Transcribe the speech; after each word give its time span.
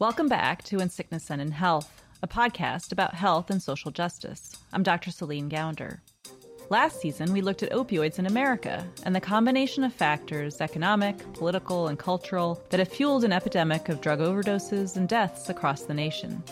Welcome 0.00 0.26
back 0.26 0.64
to 0.64 0.80
In 0.80 0.90
Sickness 0.90 1.30
and 1.30 1.40
in 1.40 1.52
Health, 1.52 2.02
a 2.20 2.26
podcast 2.26 2.90
about 2.90 3.14
health 3.14 3.48
and 3.48 3.62
social 3.62 3.92
justice. 3.92 4.56
I'm 4.72 4.82
Dr. 4.82 5.12
Celine 5.12 5.48
Gounder. 5.48 6.00
Last 6.68 7.00
season, 7.00 7.32
we 7.32 7.40
looked 7.40 7.62
at 7.62 7.70
opioids 7.70 8.18
in 8.18 8.26
America 8.26 8.84
and 9.04 9.14
the 9.14 9.20
combination 9.20 9.84
of 9.84 9.92
factors, 9.92 10.60
economic, 10.60 11.32
political, 11.34 11.86
and 11.86 11.96
cultural, 11.96 12.60
that 12.70 12.80
have 12.80 12.88
fueled 12.88 13.22
an 13.22 13.32
epidemic 13.32 13.88
of 13.88 14.00
drug 14.00 14.18
overdoses 14.18 14.96
and 14.96 15.08
deaths 15.08 15.48
across 15.48 15.82
the 15.82 15.94
nation. 15.94 16.42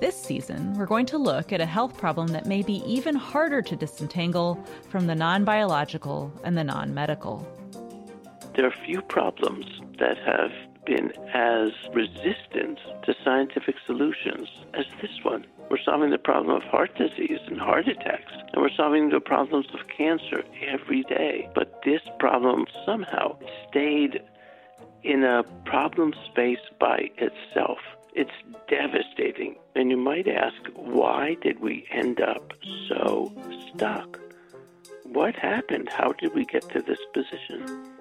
This 0.00 0.14
season, 0.16 0.72
we're 0.74 0.86
going 0.86 1.06
to 1.06 1.18
look 1.18 1.52
at 1.52 1.60
a 1.60 1.66
health 1.66 1.98
problem 1.98 2.28
that 2.28 2.46
may 2.46 2.62
be 2.62 2.84
even 2.86 3.16
harder 3.16 3.62
to 3.62 3.74
disentangle 3.74 4.64
from 4.90 5.08
the 5.08 5.16
non 5.16 5.44
biological 5.44 6.32
and 6.44 6.56
the 6.56 6.64
non 6.64 6.94
medical. 6.94 7.44
There 8.54 8.66
are 8.66 8.84
few 8.86 9.02
problems 9.02 9.66
that 9.98 10.18
have 10.18 10.52
been 10.84 11.12
as 11.32 11.70
resistant 11.92 12.78
to 13.04 13.14
scientific 13.24 13.76
solutions 13.86 14.48
as 14.74 14.86
this 15.00 15.22
one. 15.22 15.46
We're 15.70 15.82
solving 15.84 16.10
the 16.10 16.18
problem 16.18 16.54
of 16.54 16.62
heart 16.64 16.96
disease 16.96 17.40
and 17.46 17.58
heart 17.58 17.88
attacks, 17.88 18.32
and 18.52 18.62
we're 18.62 18.76
solving 18.76 19.08
the 19.08 19.20
problems 19.20 19.66
of 19.72 19.88
cancer 19.88 20.44
every 20.66 21.02
day. 21.04 21.48
But 21.54 21.80
this 21.84 22.02
problem 22.18 22.66
somehow 22.84 23.38
stayed 23.68 24.20
in 25.02 25.24
a 25.24 25.44
problem 25.64 26.14
space 26.30 26.60
by 26.78 27.10
itself. 27.16 27.78
It's 28.14 28.30
devastating. 28.68 29.56
And 29.74 29.90
you 29.90 29.96
might 29.96 30.28
ask, 30.28 30.60
why 30.74 31.36
did 31.40 31.60
we 31.60 31.86
end 31.90 32.20
up 32.20 32.52
so 32.88 33.32
stuck? 33.74 34.20
What 35.04 35.34
happened? 35.34 35.88
How 35.88 36.12
did 36.12 36.34
we 36.34 36.44
get 36.44 36.68
to 36.70 36.82
this 36.82 36.98
position? 37.14 37.91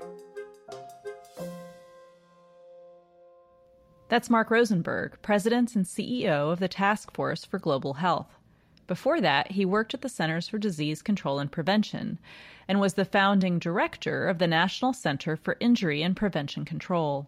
That's 4.12 4.30
Mark 4.30 4.52
Rosenberg, 4.52 5.18
President 5.22 5.74
and 5.74 5.86
CEO 5.86 6.52
of 6.52 6.60
the 6.60 6.68
Task 6.68 7.14
Force 7.14 7.46
for 7.46 7.58
Global 7.58 7.94
Health. 7.94 8.38
Before 8.86 9.22
that, 9.22 9.52
he 9.52 9.64
worked 9.64 9.94
at 9.94 10.02
the 10.02 10.10
Centers 10.10 10.50
for 10.50 10.58
Disease 10.58 11.02
Control 11.02 11.40
and 11.40 11.50
Prevention 11.50 12.20
and 12.68 12.82
was 12.82 12.96
the 12.96 13.06
founding 13.06 13.58
director 13.58 14.28
of 14.28 14.38
the 14.38 14.48
National 14.48 14.92
Center 14.92 15.38
for 15.38 15.56
Injury 15.62 16.04
and 16.04 16.14
Prevention 16.14 16.66
Control. 16.66 17.26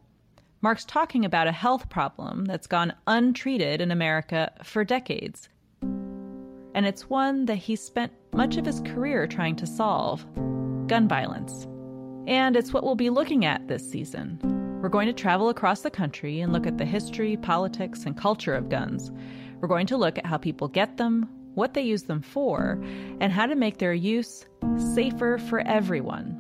Mark's 0.60 0.84
talking 0.84 1.24
about 1.24 1.48
a 1.48 1.54
health 1.54 1.88
problem 1.88 2.44
that's 2.44 2.68
gone 2.68 2.92
untreated 3.08 3.80
in 3.80 3.90
America 3.90 4.52
for 4.62 4.84
decades. 4.84 5.48
And 5.82 6.86
it's 6.86 7.10
one 7.10 7.46
that 7.46 7.60
he 7.60 7.78
spent 7.78 8.12
much 8.34 8.58
of 8.58 8.66
his 8.66 8.82
career 8.82 9.26
trying 9.26 9.56
to 9.56 9.66
solve 9.66 10.26
gun 10.88 11.08
violence. 11.08 11.66
And 12.28 12.58
it's 12.58 12.74
what 12.74 12.84
we'll 12.84 12.96
be 12.96 13.10
looking 13.10 13.46
at 13.46 13.70
this 13.70 13.90
season. 13.90 14.53
We're 14.84 14.90
going 14.90 15.08
to 15.08 15.14
travel 15.14 15.48
across 15.48 15.80
the 15.80 15.90
country 15.90 16.42
and 16.42 16.52
look 16.52 16.68
at 16.68 16.78
the 16.78 16.84
history, 16.84 17.38
politics, 17.38 18.04
and 18.06 18.18
culture 18.18 18.54
of 18.54 18.68
guns. 18.68 19.14
We're 19.62 19.70
going 19.70 19.88
to 19.88 19.96
look 19.96 20.18
at 20.18 20.26
how 20.26 20.36
people 20.36 20.68
get 20.68 20.98
them, 20.98 21.30
what 21.54 21.74
they 21.74 21.84
use 21.84 22.04
them 22.04 22.22
for, 22.22 22.84
and 23.22 23.32
how 23.32 23.46
to 23.46 23.56
make 23.56 23.78
their 23.78 23.94
use 23.94 24.46
safer 24.94 25.38
for 25.38 25.62
everyone. 25.62 26.38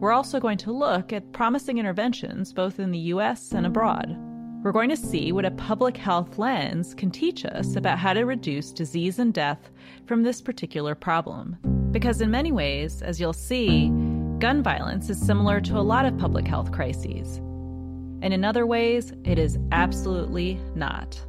We're 0.00 0.10
also 0.10 0.40
going 0.40 0.58
to 0.58 0.72
look 0.72 1.12
at 1.12 1.32
promising 1.32 1.78
interventions 1.78 2.52
both 2.52 2.80
in 2.80 2.90
the 2.90 2.98
US 2.98 3.52
and 3.52 3.64
abroad. 3.64 4.16
We're 4.64 4.72
going 4.72 4.90
to 4.90 4.96
see 4.96 5.30
what 5.30 5.44
a 5.44 5.52
public 5.52 5.96
health 5.96 6.38
lens 6.38 6.94
can 6.96 7.12
teach 7.12 7.44
us 7.44 7.76
about 7.76 7.96
how 7.96 8.12
to 8.12 8.24
reduce 8.24 8.72
disease 8.72 9.20
and 9.20 9.32
death 9.32 9.70
from 10.06 10.24
this 10.24 10.40
particular 10.40 10.96
problem. 10.96 11.56
Because, 11.92 12.22
in 12.22 12.30
many 12.32 12.50
ways, 12.50 13.02
as 13.02 13.20
you'll 13.20 13.32
see, 13.32 13.86
gun 14.40 14.64
violence 14.64 15.08
is 15.08 15.24
similar 15.24 15.60
to 15.60 15.78
a 15.78 15.80
lot 15.80 16.06
of 16.06 16.18
public 16.18 16.48
health 16.48 16.72
crises. 16.72 17.40
And 18.22 18.32
in 18.32 18.44
other 18.44 18.64
ways, 18.64 19.12
it 19.24 19.38
is 19.38 19.58
absolutely 19.72 20.58
not. 20.76 21.20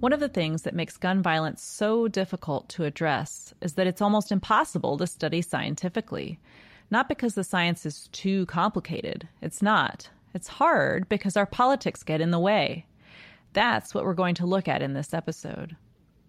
One 0.00 0.12
of 0.12 0.20
the 0.20 0.28
things 0.28 0.62
that 0.62 0.74
makes 0.74 0.96
gun 0.96 1.22
violence 1.22 1.62
so 1.62 2.06
difficult 2.08 2.68
to 2.70 2.84
address 2.84 3.54
is 3.60 3.74
that 3.74 3.86
it's 3.86 4.02
almost 4.02 4.30
impossible 4.30 4.98
to 4.98 5.06
study 5.06 5.40
scientifically. 5.40 6.38
Not 6.90 7.08
because 7.08 7.34
the 7.34 7.44
science 7.44 7.86
is 7.86 8.08
too 8.08 8.46
complicated, 8.46 9.28
it's 9.40 9.62
not. 9.62 10.10
It's 10.34 10.48
hard 10.48 11.08
because 11.08 11.36
our 11.36 11.46
politics 11.46 12.02
get 12.02 12.20
in 12.20 12.30
the 12.30 12.38
way. 12.38 12.86
That's 13.52 13.94
what 13.94 14.04
we're 14.04 14.14
going 14.14 14.34
to 14.36 14.46
look 14.46 14.68
at 14.68 14.82
in 14.82 14.92
this 14.94 15.14
episode. 15.14 15.76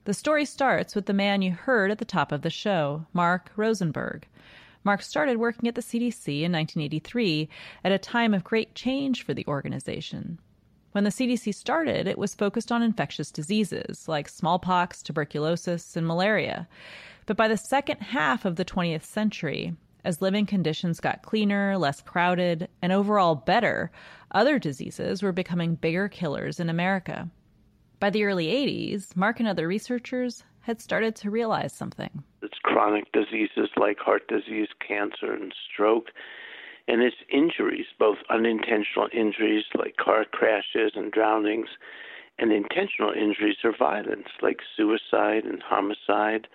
The 0.05 0.13
story 0.13 0.45
starts 0.45 0.95
with 0.95 1.07
the 1.07 1.13
man 1.13 1.41
you 1.41 1.51
heard 1.51 1.91
at 1.91 1.97
the 1.97 2.05
top 2.05 2.31
of 2.31 2.41
the 2.43 2.49
show, 2.49 3.05
Mark 3.11 3.51
Rosenberg. 3.57 4.27
Mark 4.87 5.01
started 5.01 5.35
working 5.35 5.67
at 5.67 5.75
the 5.75 5.81
CDC 5.81 6.43
in 6.43 6.53
1983 6.53 7.49
at 7.83 7.91
a 7.91 7.97
time 7.97 8.33
of 8.33 8.45
great 8.45 8.73
change 8.73 9.25
for 9.25 9.33
the 9.33 9.45
organization. 9.45 10.39
When 10.93 11.03
the 11.03 11.09
CDC 11.09 11.53
started, 11.55 12.07
it 12.07 12.17
was 12.17 12.33
focused 12.33 12.71
on 12.71 12.81
infectious 12.81 13.29
diseases 13.29 14.07
like 14.07 14.29
smallpox, 14.29 15.03
tuberculosis, 15.03 15.97
and 15.97 16.07
malaria. 16.07 16.69
But 17.25 17.35
by 17.35 17.49
the 17.49 17.57
second 17.57 17.99
half 17.99 18.45
of 18.45 18.55
the 18.55 18.63
20th 18.63 19.03
century, 19.03 19.75
as 20.05 20.21
living 20.21 20.45
conditions 20.45 21.01
got 21.01 21.21
cleaner, 21.21 21.77
less 21.77 21.99
crowded, 21.99 22.69
and 22.81 22.93
overall 22.93 23.35
better, 23.35 23.91
other 24.31 24.57
diseases 24.57 25.21
were 25.21 25.33
becoming 25.33 25.75
bigger 25.75 26.07
killers 26.07 26.61
in 26.61 26.69
America. 26.69 27.29
By 27.99 28.09
the 28.09 28.23
early 28.23 28.47
80s, 28.47 29.17
Mark 29.17 29.41
and 29.41 29.49
other 29.49 29.67
researchers 29.67 30.45
had 30.61 30.79
started 30.79 31.17
to 31.17 31.29
realize 31.29 31.73
something. 31.73 32.23
It's 32.47 32.59
chronic 32.63 33.11
diseases 33.11 33.69
like 33.75 33.97
heart 33.99 34.25
disease, 34.29 34.69
cancer, 34.87 35.33
and 35.33 35.53
stroke 35.69 36.11
and 36.87 37.01
its 37.01 37.17
injuries, 37.29 37.87
both 37.99 38.19
unintentional 38.29 39.09
injuries 39.13 39.65
like 39.75 39.97
car 39.97 40.23
crashes 40.23 40.93
and 40.95 41.11
drownings, 41.11 41.67
and 42.39 42.53
intentional 42.53 43.11
injuries 43.11 43.57
or 43.65 43.75
violence 43.77 44.29
like 44.41 44.59
suicide 44.77 45.43
and 45.43 45.61
homicide. 45.61 46.47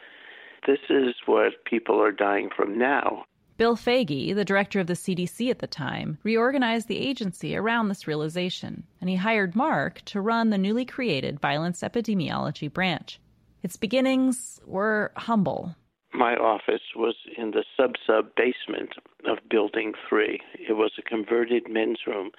This 0.67 0.79
is 0.89 1.15
what 1.27 1.63
people 1.67 2.01
are 2.01 2.11
dying 2.11 2.49
from 2.57 2.79
now. 2.79 3.27
Bill 3.59 3.77
Foege, 3.77 4.35
the 4.35 4.47
director 4.47 4.81
of 4.81 4.87
the 4.87 4.95
CDC 4.95 5.51
at 5.51 5.59
the 5.59 5.67
time, 5.67 6.17
reorganized 6.23 6.89
the 6.89 6.99
agency 6.99 7.55
around 7.55 7.89
this 7.89 8.07
realization, 8.07 8.85
and 9.03 9.11
he 9.11 9.17
hired 9.17 9.55
Mark 9.55 10.01
to 10.07 10.23
run 10.23 10.49
the 10.49 10.57
newly 10.57 10.87
created 10.87 11.39
Violence 11.39 11.83
Epidemiology 11.83 12.73
branch. 12.73 13.21
Its 13.63 13.77
beginnings 13.77 14.59
were 14.65 15.13
humble 15.17 15.77
my 16.15 16.35
office 16.37 16.83
was 16.95 17.15
in 17.37 17.53
the 17.53 17.65
sub 17.77 17.95
sub 18.07 18.35
basement 18.37 18.95
of 19.27 19.39
Building 19.49 19.93
3. 20.09 20.41
It 20.69 20.75
was 20.75 20.93
a 20.99 21.03
converted 21.03 21.69
men's 21.69 22.01
room. 22.07 22.31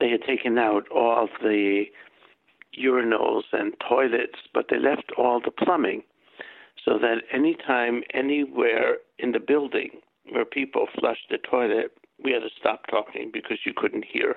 They 0.00 0.10
had 0.10 0.22
taken 0.22 0.58
out 0.58 0.88
all 0.90 1.28
the 1.40 1.84
urinals 2.78 3.44
and 3.52 3.74
toilets, 3.88 4.38
but 4.54 4.66
they 4.70 4.78
left 4.78 5.12
all 5.16 5.40
the 5.40 5.50
plumbing 5.50 6.02
so 6.84 6.98
that 6.98 7.22
anytime, 7.32 8.02
anywhere 8.14 8.98
in 9.18 9.32
the 9.32 9.40
building 9.40 9.90
where 10.30 10.44
people 10.44 10.86
flushed 10.98 11.26
the 11.30 11.38
toilet, 11.38 11.92
we 12.22 12.32
had 12.32 12.42
to 12.42 12.50
stop 12.58 12.86
talking 12.88 13.30
because 13.32 13.58
you 13.64 13.72
couldn't 13.76 14.04
hear. 14.04 14.36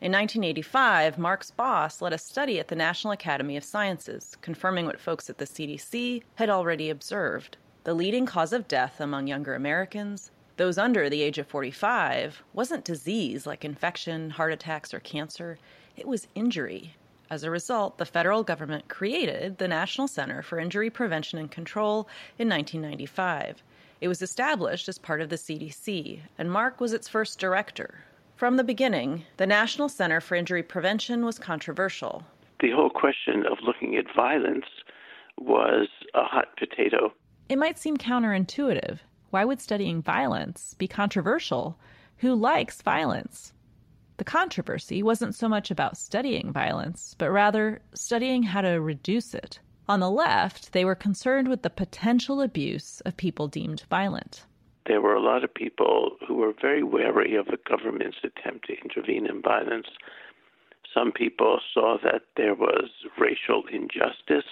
In 0.00 0.12
1985, 0.12 1.18
Mark's 1.18 1.50
boss 1.50 2.00
led 2.00 2.12
a 2.12 2.18
study 2.18 2.60
at 2.60 2.68
the 2.68 2.76
National 2.76 3.12
Academy 3.12 3.56
of 3.56 3.64
Sciences, 3.64 4.36
confirming 4.42 4.86
what 4.86 5.00
folks 5.00 5.28
at 5.28 5.38
the 5.38 5.44
CDC 5.44 6.22
had 6.36 6.50
already 6.50 6.88
observed. 6.88 7.56
The 7.88 7.94
leading 7.94 8.26
cause 8.26 8.52
of 8.52 8.68
death 8.68 9.00
among 9.00 9.28
younger 9.28 9.54
Americans, 9.54 10.30
those 10.58 10.76
under 10.76 11.08
the 11.08 11.22
age 11.22 11.38
of 11.38 11.46
45, 11.46 12.42
wasn't 12.52 12.84
disease 12.84 13.46
like 13.46 13.64
infection, 13.64 14.28
heart 14.28 14.52
attacks, 14.52 14.92
or 14.92 15.00
cancer. 15.00 15.58
It 15.96 16.06
was 16.06 16.28
injury. 16.34 16.96
As 17.30 17.44
a 17.44 17.50
result, 17.50 17.96
the 17.96 18.04
federal 18.04 18.42
government 18.42 18.88
created 18.88 19.56
the 19.56 19.68
National 19.68 20.06
Center 20.06 20.42
for 20.42 20.58
Injury 20.58 20.90
Prevention 20.90 21.38
and 21.38 21.50
Control 21.50 22.00
in 22.38 22.46
1995. 22.50 23.62
It 24.02 24.08
was 24.08 24.20
established 24.20 24.86
as 24.90 24.98
part 24.98 25.22
of 25.22 25.30
the 25.30 25.36
CDC, 25.36 26.20
and 26.36 26.52
Mark 26.52 26.82
was 26.82 26.92
its 26.92 27.08
first 27.08 27.38
director. 27.38 28.04
From 28.36 28.58
the 28.58 28.64
beginning, 28.64 29.24
the 29.38 29.46
National 29.46 29.88
Center 29.88 30.20
for 30.20 30.34
Injury 30.34 30.62
Prevention 30.62 31.24
was 31.24 31.38
controversial. 31.38 32.22
The 32.60 32.72
whole 32.72 32.90
question 32.90 33.46
of 33.50 33.56
looking 33.62 33.96
at 33.96 34.14
violence 34.14 34.66
was 35.38 35.88
a 36.14 36.24
hot 36.24 36.54
potato 36.58 37.14
it 37.48 37.58
might 37.58 37.78
seem 37.78 37.96
counterintuitive. 37.96 38.98
Why 39.30 39.44
would 39.44 39.60
studying 39.60 40.02
violence 40.02 40.74
be 40.74 40.88
controversial? 40.88 41.78
Who 42.18 42.34
likes 42.34 42.82
violence? 42.82 43.52
The 44.16 44.24
controversy 44.24 45.02
wasn't 45.02 45.34
so 45.34 45.48
much 45.48 45.70
about 45.70 45.96
studying 45.96 46.52
violence, 46.52 47.14
but 47.16 47.30
rather 47.30 47.80
studying 47.94 48.42
how 48.42 48.62
to 48.62 48.80
reduce 48.80 49.34
it. 49.34 49.60
On 49.88 50.00
the 50.00 50.10
left, 50.10 50.72
they 50.72 50.84
were 50.84 50.94
concerned 50.94 51.48
with 51.48 51.62
the 51.62 51.70
potential 51.70 52.40
abuse 52.40 53.00
of 53.02 53.16
people 53.16 53.48
deemed 53.48 53.84
violent. 53.88 54.44
There 54.86 55.00
were 55.00 55.14
a 55.14 55.22
lot 55.22 55.44
of 55.44 55.54
people 55.54 56.16
who 56.26 56.34
were 56.34 56.52
very 56.60 56.82
wary 56.82 57.36
of 57.36 57.46
the 57.46 57.58
government's 57.68 58.18
attempt 58.24 58.66
to 58.66 58.76
intervene 58.82 59.26
in 59.26 59.40
violence. 59.40 59.86
Some 60.92 61.12
people 61.12 61.60
saw 61.72 61.96
that 62.02 62.22
there 62.36 62.54
was 62.54 62.90
racial 63.18 63.64
injustice 63.70 64.50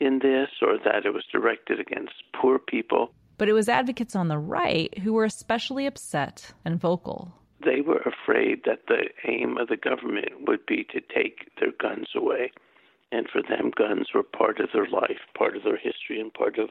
in 0.00 0.18
this 0.20 0.48
or 0.62 0.78
that 0.84 1.06
it 1.06 1.14
was 1.14 1.24
directed 1.32 1.80
against 1.80 2.14
poor 2.40 2.58
people. 2.58 3.12
But 3.38 3.48
it 3.48 3.52
was 3.52 3.68
advocates 3.68 4.14
on 4.14 4.28
the 4.28 4.38
right 4.38 4.96
who 4.98 5.12
were 5.12 5.24
especially 5.24 5.86
upset 5.86 6.52
and 6.64 6.80
vocal. 6.80 7.32
They 7.64 7.80
were 7.80 8.02
afraid 8.02 8.62
that 8.64 8.86
the 8.88 9.08
aim 9.26 9.56
of 9.58 9.68
the 9.68 9.76
government 9.76 10.46
would 10.46 10.64
be 10.66 10.84
to 10.92 11.00
take 11.00 11.50
their 11.58 11.72
guns 11.80 12.08
away. 12.14 12.52
And 13.10 13.28
for 13.28 13.42
them, 13.42 13.70
guns 13.76 14.08
were 14.14 14.22
part 14.22 14.60
of 14.60 14.70
their 14.72 14.88
life, 14.88 15.20
part 15.36 15.56
of 15.56 15.62
their 15.62 15.76
history, 15.76 16.20
and 16.20 16.32
part 16.34 16.58
of 16.58 16.68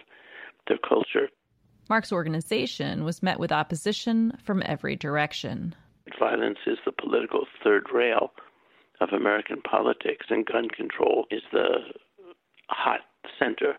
their 0.67 0.77
culture. 0.77 1.29
Mark's 1.89 2.11
organization 2.11 3.03
was 3.03 3.23
met 3.23 3.39
with 3.39 3.51
opposition 3.51 4.37
from 4.43 4.63
every 4.65 4.95
direction. 4.95 5.75
Violence 6.19 6.59
is 6.65 6.77
the 6.85 6.91
political 6.91 7.45
third 7.63 7.87
rail 7.93 8.31
of 9.01 9.09
American 9.09 9.61
politics, 9.61 10.27
and 10.29 10.45
gun 10.45 10.69
control 10.69 11.25
is 11.31 11.41
the 11.51 11.77
hot 12.69 13.01
center 13.39 13.77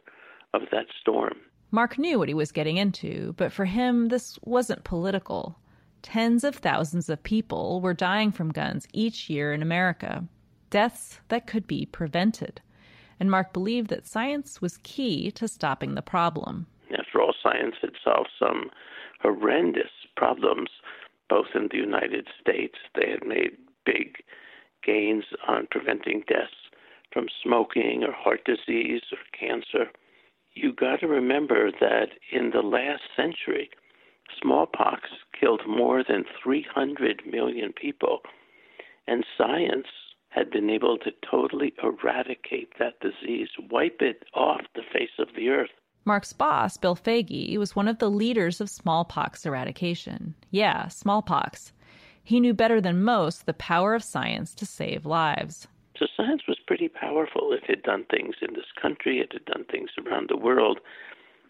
of 0.52 0.62
that 0.70 0.86
storm. 1.00 1.34
Mark 1.70 1.98
knew 1.98 2.18
what 2.18 2.28
he 2.28 2.34
was 2.34 2.52
getting 2.52 2.76
into, 2.76 3.34
but 3.36 3.52
for 3.52 3.64
him, 3.64 4.08
this 4.08 4.38
wasn't 4.42 4.84
political. 4.84 5.58
Tens 6.02 6.44
of 6.44 6.54
thousands 6.54 7.08
of 7.08 7.22
people 7.22 7.80
were 7.80 7.94
dying 7.94 8.30
from 8.30 8.52
guns 8.52 8.86
each 8.92 9.28
year 9.28 9.52
in 9.52 9.62
America, 9.62 10.24
deaths 10.70 11.18
that 11.28 11.46
could 11.46 11.66
be 11.66 11.86
prevented. 11.86 12.60
And 13.18 13.30
Mark 13.30 13.52
believed 13.52 13.90
that 13.90 14.06
science 14.06 14.60
was 14.60 14.76
key 14.78 15.30
to 15.32 15.48
stopping 15.48 15.94
the 15.94 16.02
problem. 16.02 16.66
After 16.96 17.20
all, 17.20 17.34
science 17.42 17.76
had 17.80 17.94
solved 18.04 18.30
some 18.38 18.70
horrendous 19.20 19.90
problems, 20.16 20.68
both 21.28 21.46
in 21.54 21.68
the 21.70 21.78
United 21.78 22.28
States. 22.40 22.76
They 22.94 23.10
had 23.10 23.26
made 23.26 23.56
big 23.84 24.16
gains 24.84 25.24
on 25.48 25.66
preventing 25.70 26.22
deaths 26.28 26.63
from 27.14 27.28
smoking 27.42 28.04
or 28.04 28.12
heart 28.12 28.44
disease 28.44 29.02
or 29.10 29.18
cancer 29.38 29.90
you 30.54 30.72
got 30.72 31.00
to 31.00 31.08
remember 31.08 31.70
that 31.80 32.10
in 32.32 32.50
the 32.50 32.62
last 32.62 33.02
century, 33.16 33.70
smallpox 34.40 35.02
killed 35.38 35.62
more 35.66 36.04
than 36.04 36.24
300 36.42 37.22
million 37.30 37.72
people, 37.72 38.20
and 39.06 39.26
science 39.36 39.88
had 40.28 40.50
been 40.50 40.70
able 40.70 40.96
to 40.98 41.10
totally 41.28 41.72
eradicate 41.82 42.70
that 42.78 43.00
disease, 43.00 43.48
wipe 43.70 44.00
it 44.00 44.24
off 44.34 44.62
the 44.74 44.82
face 44.92 45.10
of 45.18 45.28
the 45.36 45.48
earth. 45.48 45.70
Mark's 46.04 46.32
boss, 46.32 46.76
Bill 46.76 46.96
Foege, 46.96 47.56
was 47.56 47.76
one 47.76 47.88
of 47.88 47.98
the 47.98 48.10
leaders 48.10 48.60
of 48.60 48.68
smallpox 48.68 49.46
eradication. 49.46 50.34
Yeah, 50.50 50.88
smallpox. 50.88 51.72
He 52.22 52.40
knew 52.40 52.54
better 52.54 52.80
than 52.80 53.02
most 53.02 53.46
the 53.46 53.54
power 53.54 53.94
of 53.94 54.02
science 54.04 54.54
to 54.56 54.66
save 54.66 55.06
lives. 55.06 55.66
So 55.98 56.06
science 56.16 56.42
was 56.48 56.58
pretty 56.66 56.88
powerful. 56.88 57.52
It 57.52 57.64
had 57.68 57.82
done 57.82 58.04
things 58.10 58.34
in 58.42 58.54
this 58.54 58.70
country, 58.80 59.20
it 59.20 59.32
had 59.32 59.44
done 59.44 59.64
things 59.70 59.90
around 60.04 60.28
the 60.28 60.36
world. 60.36 60.80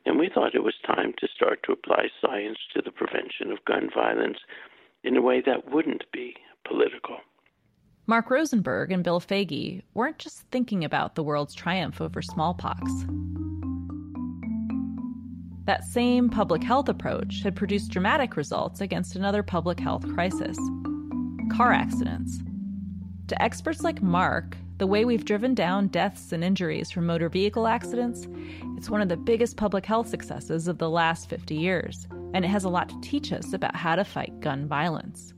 And 0.07 0.19
we 0.19 0.29
thought 0.33 0.55
it 0.55 0.63
was 0.63 0.75
time 0.87 1.15
to 1.19 1.29
start 1.35 1.61
to 1.65 1.73
apply 1.73 2.09
science 2.21 2.59
to 2.75 2.83
the 2.83 2.91
prevention 2.91 3.51
of 3.51 3.65
gun 3.65 3.89
violence 3.95 4.39
in 5.03 5.17
a 5.17 5.23
way 5.23 5.41
that 5.47 5.71
wouldn't 5.71 6.05
be 6.13 6.37
political. 6.67 7.17
Mark 8.07 8.29
Rosenberg 8.29 8.93
and 8.93 9.03
Bill 9.03 9.19
Foege 9.19 9.83
weren't 9.95 10.19
just 10.19 10.43
thinking 10.51 10.85
about 10.85 11.15
the 11.15 11.23
world's 11.23 11.55
triumph 11.55 12.03
over 12.03 12.21
smallpox. 12.21 12.83
That 15.65 15.85
same 15.85 16.29
public 16.29 16.63
health 16.63 16.91
approach 16.91 17.41
had 17.43 17.57
produced 17.57 17.91
dramatic 17.91 18.37
results 18.37 18.83
against 18.83 19.17
another 19.17 19.43
public 19.43 19.81
health 19.81 20.07
crisis 20.13 20.59
car 21.51 21.73
accidents. 21.73 22.43
To 23.29 23.43
experts 23.43 23.83
like 23.83 24.03
Mark, 24.03 24.55
the 24.77 24.87
way 24.87 25.07
we've 25.07 25.25
driven 25.25 25.55
down 25.55 25.87
deaths 25.87 26.33
and 26.33 26.45
injuries 26.45 26.91
from 26.91 27.07
motor 27.07 27.31
vehicle 27.31 27.67
accidents, 27.67 28.29
it's 28.77 28.91
one 28.91 29.01
of 29.01 29.09
the 29.09 29.17
biggest 29.17 29.57
public 29.57 29.87
health 29.87 30.09
successes 30.09 30.69
of 30.69 30.77
the 30.77 30.91
last 30.91 31.31
50 31.31 31.55
years, 31.55 32.07
and 32.35 32.45
it 32.45 32.49
has 32.49 32.65
a 32.65 32.69
lot 32.69 32.91
to 32.91 33.01
teach 33.01 33.33
us 33.33 33.55
about 33.55 33.75
how 33.75 33.97
to 33.97 34.05
fight 34.05 34.41
gun 34.41 34.69
violence. 34.69 35.33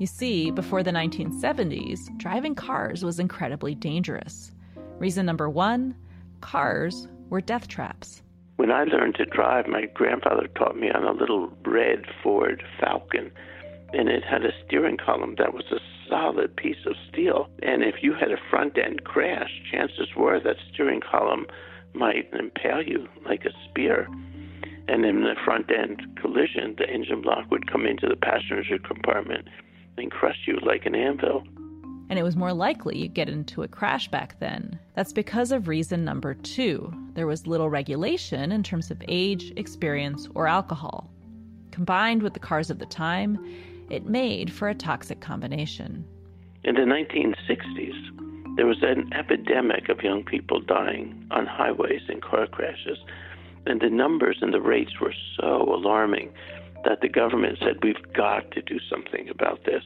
You 0.00 0.06
see, 0.06 0.50
before 0.50 0.82
the 0.82 0.90
1970s, 0.90 2.00
driving 2.18 2.56
cars 2.56 3.04
was 3.04 3.20
incredibly 3.20 3.76
dangerous. 3.76 4.50
Reason 4.98 5.24
number 5.24 5.48
one 5.48 5.94
cars 6.40 7.06
were 7.28 7.40
death 7.40 7.68
traps. 7.68 8.22
When 8.56 8.72
I 8.72 8.82
learned 8.82 9.14
to 9.16 9.24
drive, 9.24 9.68
my 9.68 9.86
grandfather 9.94 10.48
taught 10.56 10.76
me 10.76 10.90
on 10.90 11.04
a 11.04 11.12
little 11.12 11.52
red 11.64 12.06
Ford 12.24 12.64
Falcon, 12.80 13.30
and 13.92 14.08
it 14.08 14.24
had 14.24 14.44
a 14.44 14.50
steering 14.66 14.96
column 14.96 15.36
that 15.38 15.54
was 15.54 15.64
a 15.70 15.78
solid 16.10 16.54
piece 16.56 16.84
of 16.86 16.94
steel. 17.10 17.48
And 17.62 17.82
if 17.82 18.02
you 18.02 18.12
had 18.12 18.30
a 18.30 18.36
front 18.50 18.76
end 18.76 19.04
crash, 19.04 19.50
chances 19.70 20.08
were 20.16 20.40
that 20.40 20.56
steering 20.72 21.00
column 21.00 21.46
might 21.94 22.28
impale 22.38 22.82
you 22.82 23.08
like 23.24 23.44
a 23.44 23.50
spear. 23.68 24.08
And 24.88 25.04
in 25.04 25.22
the 25.22 25.36
front 25.44 25.70
end 25.70 26.02
collision, 26.20 26.74
the 26.76 26.88
engine 26.88 27.22
block 27.22 27.50
would 27.50 27.70
come 27.70 27.86
into 27.86 28.06
the 28.08 28.16
passenger 28.16 28.78
compartment 28.78 29.48
and 29.96 30.10
crush 30.10 30.38
you 30.46 30.58
like 30.62 30.84
an 30.84 30.94
anvil. 30.94 31.44
And 32.08 32.18
it 32.18 32.24
was 32.24 32.34
more 32.34 32.52
likely 32.52 32.98
you'd 32.98 33.14
get 33.14 33.28
into 33.28 33.62
a 33.62 33.68
crash 33.68 34.08
back 34.08 34.40
then. 34.40 34.78
That's 34.94 35.12
because 35.12 35.52
of 35.52 35.68
reason 35.68 36.04
number 36.04 36.34
two 36.34 36.92
there 37.14 37.26
was 37.26 37.46
little 37.46 37.70
regulation 37.70 38.50
in 38.50 38.62
terms 38.62 38.90
of 38.90 39.02
age, 39.06 39.52
experience, 39.56 40.28
or 40.34 40.46
alcohol. 40.46 41.10
Combined 41.70 42.22
with 42.22 42.34
the 42.34 42.40
cars 42.40 42.70
of 42.70 42.78
the 42.78 42.86
time, 42.86 43.38
it 43.90 44.06
made 44.06 44.52
for 44.52 44.68
a 44.68 44.74
toxic 44.74 45.20
combination. 45.20 46.04
In 46.64 46.74
the 46.74 46.82
1960s, 46.82 48.56
there 48.56 48.66
was 48.66 48.82
an 48.82 49.12
epidemic 49.14 49.88
of 49.88 50.02
young 50.02 50.24
people 50.24 50.60
dying 50.60 51.26
on 51.30 51.46
highways 51.46 52.02
in 52.08 52.20
car 52.20 52.46
crashes, 52.46 52.98
and 53.66 53.80
the 53.80 53.90
numbers 53.90 54.38
and 54.40 54.52
the 54.52 54.60
rates 54.60 55.00
were 55.00 55.14
so 55.38 55.62
alarming 55.62 56.32
that 56.84 57.00
the 57.00 57.08
government 57.08 57.58
said, 57.58 57.82
We've 57.82 58.12
got 58.14 58.50
to 58.52 58.62
do 58.62 58.78
something 58.90 59.28
about 59.28 59.64
this. 59.64 59.84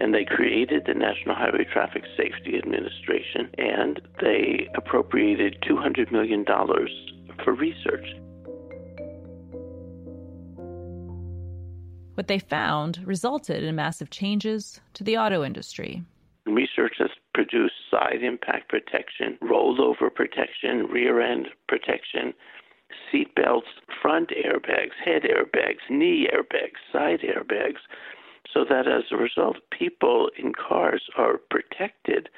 And 0.00 0.12
they 0.12 0.24
created 0.24 0.84
the 0.84 0.94
National 0.94 1.34
Highway 1.34 1.64
Traffic 1.72 2.04
Safety 2.16 2.58
Administration, 2.58 3.48
and 3.56 4.00
they 4.20 4.68
appropriated 4.74 5.62
$200 5.62 6.12
million 6.12 6.44
for 7.42 7.54
research. 7.54 8.06
What 12.16 12.28
they 12.28 12.38
found 12.38 13.06
resulted 13.06 13.62
in 13.62 13.76
massive 13.76 14.08
changes 14.08 14.80
to 14.94 15.04
the 15.04 15.18
auto 15.18 15.44
industry. 15.44 16.02
Research 16.46 16.94
has 16.98 17.10
produced 17.34 17.74
side 17.90 18.22
impact 18.22 18.70
protection, 18.70 19.36
rollover 19.42 20.12
protection, 20.14 20.86
rear 20.86 21.20
end 21.20 21.48
protection, 21.68 22.32
seat 23.12 23.34
belts, 23.34 23.66
front 24.00 24.30
airbags, 24.30 24.92
head 25.04 25.24
airbags, 25.24 25.90
knee 25.90 26.26
airbags, 26.32 26.80
side 26.90 27.20
airbags, 27.20 27.80
so 28.50 28.64
that 28.64 28.88
as 28.88 29.02
a 29.10 29.16
result, 29.16 29.58
people 29.70 30.30
in 30.38 30.54
cars 30.54 31.02
are 31.18 31.36
protected 31.50 32.30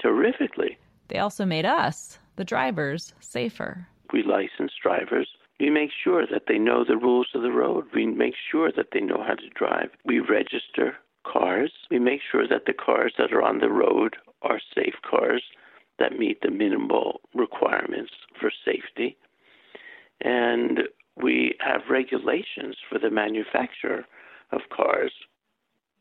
terrifically. 0.00 0.78
They 1.08 1.18
also 1.18 1.44
made 1.44 1.66
us, 1.66 2.18
the 2.36 2.44
drivers, 2.44 3.12
safer. 3.20 3.86
We 4.14 4.22
license 4.22 4.72
drivers 4.82 5.28
we 5.60 5.68
make 5.68 5.90
sure 6.02 6.26
that 6.26 6.44
they 6.48 6.58
know 6.58 6.84
the 6.84 6.96
rules 6.96 7.28
of 7.34 7.42
the 7.42 7.52
road. 7.52 7.84
We 7.94 8.06
make 8.06 8.34
sure 8.50 8.72
that 8.74 8.88
they 8.92 9.00
know 9.00 9.22
how 9.22 9.34
to 9.34 9.48
drive. 9.54 9.90
We 10.06 10.18
register 10.18 10.96
cars. 11.30 11.70
We 11.90 11.98
make 11.98 12.20
sure 12.32 12.48
that 12.48 12.64
the 12.66 12.72
cars 12.72 13.12
that 13.18 13.32
are 13.32 13.42
on 13.42 13.58
the 13.58 13.68
road 13.68 14.16
are 14.42 14.60
safe 14.74 14.94
cars 15.08 15.42
that 15.98 16.18
meet 16.18 16.40
the 16.40 16.50
minimal 16.50 17.20
requirements 17.34 18.12
for 18.40 18.50
safety. 18.64 19.18
And 20.22 20.80
we 21.16 21.54
have 21.60 21.82
regulations 21.90 22.76
for 22.88 22.98
the 22.98 23.10
manufacture 23.10 24.06
of 24.52 24.60
cars. 24.74 25.12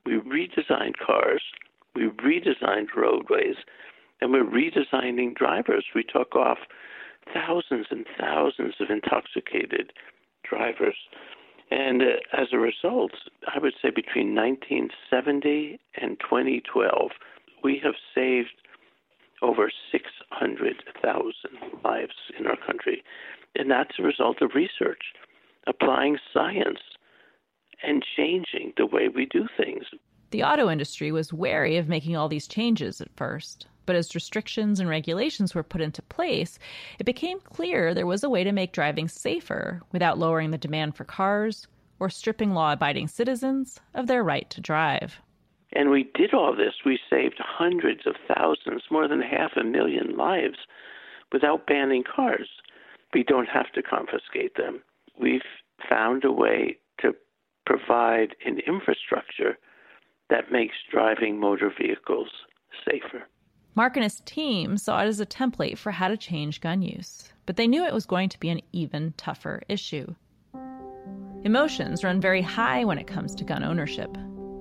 We 0.05 0.13
redesigned 0.13 0.95
cars, 1.05 1.43
we 1.95 2.07
redesigned 2.07 2.95
roadways, 2.95 3.55
and 4.21 4.31
we're 4.31 4.45
redesigning 4.45 5.35
drivers. 5.35 5.85
We 5.93 6.03
took 6.03 6.35
off 6.35 6.59
thousands 7.33 7.87
and 7.91 8.05
thousands 8.19 8.75
of 8.79 8.89
intoxicated 8.89 9.93
drivers. 10.47 10.97
And 11.71 12.01
uh, 12.01 12.05
as 12.33 12.47
a 12.51 12.57
result, 12.57 13.11
I 13.47 13.59
would 13.59 13.73
say 13.81 13.89
between 13.89 14.35
1970 14.35 15.79
and 16.01 16.19
2012, 16.19 17.11
we 17.63 17.79
have 17.83 17.93
saved 18.15 18.49
over 19.41 19.71
600,000 19.91 21.33
lives 21.83 22.13
in 22.37 22.47
our 22.47 22.57
country. 22.57 23.03
And 23.55 23.69
that's 23.69 23.99
a 23.99 24.03
result 24.03 24.41
of 24.41 24.51
research, 24.55 25.01
applying 25.67 26.17
science, 26.33 26.79
and 27.83 28.03
changing 28.17 28.73
the 28.77 28.85
way 28.85 29.07
we 29.07 29.25
do 29.25 29.47
things. 29.57 29.85
The 30.31 30.43
auto 30.43 30.69
industry 30.69 31.11
was 31.11 31.33
wary 31.33 31.77
of 31.77 31.87
making 31.87 32.15
all 32.15 32.27
these 32.27 32.47
changes 32.47 33.01
at 33.01 33.15
first. 33.15 33.67
But 33.89 33.95
as 33.95 34.13
restrictions 34.13 34.79
and 34.79 34.87
regulations 34.87 35.55
were 35.55 35.63
put 35.63 35.81
into 35.81 36.03
place, 36.03 36.59
it 36.99 37.05
became 37.05 37.39
clear 37.39 37.91
there 37.91 38.05
was 38.05 38.23
a 38.23 38.29
way 38.29 38.43
to 38.43 38.51
make 38.51 38.71
driving 38.71 39.07
safer 39.07 39.81
without 39.91 40.19
lowering 40.19 40.51
the 40.51 40.59
demand 40.59 40.95
for 40.95 41.05
cars 41.05 41.65
or 41.99 42.07
stripping 42.07 42.53
law 42.53 42.71
abiding 42.71 43.07
citizens 43.07 43.79
of 43.95 44.05
their 44.05 44.23
right 44.23 44.47
to 44.51 44.61
drive. 44.61 45.19
And 45.73 45.89
we 45.89 46.03
did 46.13 46.35
all 46.35 46.55
this. 46.55 46.75
We 46.85 46.99
saved 47.09 47.39
hundreds 47.39 48.05
of 48.05 48.13
thousands, 48.27 48.83
more 48.91 49.07
than 49.07 49.23
half 49.23 49.53
a 49.57 49.63
million 49.63 50.15
lives 50.15 50.59
without 51.33 51.65
banning 51.65 52.03
cars. 52.03 52.47
We 53.15 53.23
don't 53.23 53.49
have 53.49 53.71
to 53.71 53.81
confiscate 53.81 54.55
them. 54.55 54.83
We've 55.19 55.41
found 55.89 56.23
a 56.25 56.31
way 56.31 56.77
to 57.01 57.15
provide 57.65 58.35
an 58.45 58.59
infrastructure 58.67 59.57
that 60.29 60.51
makes 60.51 60.75
driving 60.91 61.39
motor 61.39 61.73
vehicles 61.75 62.29
safer. 62.87 63.25
Mark 63.79 63.95
and 63.95 64.03
his 64.03 64.19
team 64.25 64.75
saw 64.75 64.99
it 64.99 65.07
as 65.07 65.21
a 65.21 65.25
template 65.25 65.77
for 65.77 65.89
how 65.89 66.09
to 66.09 66.17
change 66.17 66.59
gun 66.59 66.81
use, 66.81 67.31
but 67.45 67.55
they 67.55 67.65
knew 67.65 67.85
it 67.85 67.93
was 67.93 68.05
going 68.05 68.27
to 68.27 68.39
be 68.41 68.49
an 68.49 68.59
even 68.73 69.13
tougher 69.15 69.61
issue. 69.69 70.15
Emotions 71.45 72.03
run 72.03 72.19
very 72.19 72.41
high 72.41 72.83
when 72.83 72.97
it 72.97 73.07
comes 73.07 73.33
to 73.33 73.45
gun 73.45 73.63
ownership. 73.63 74.17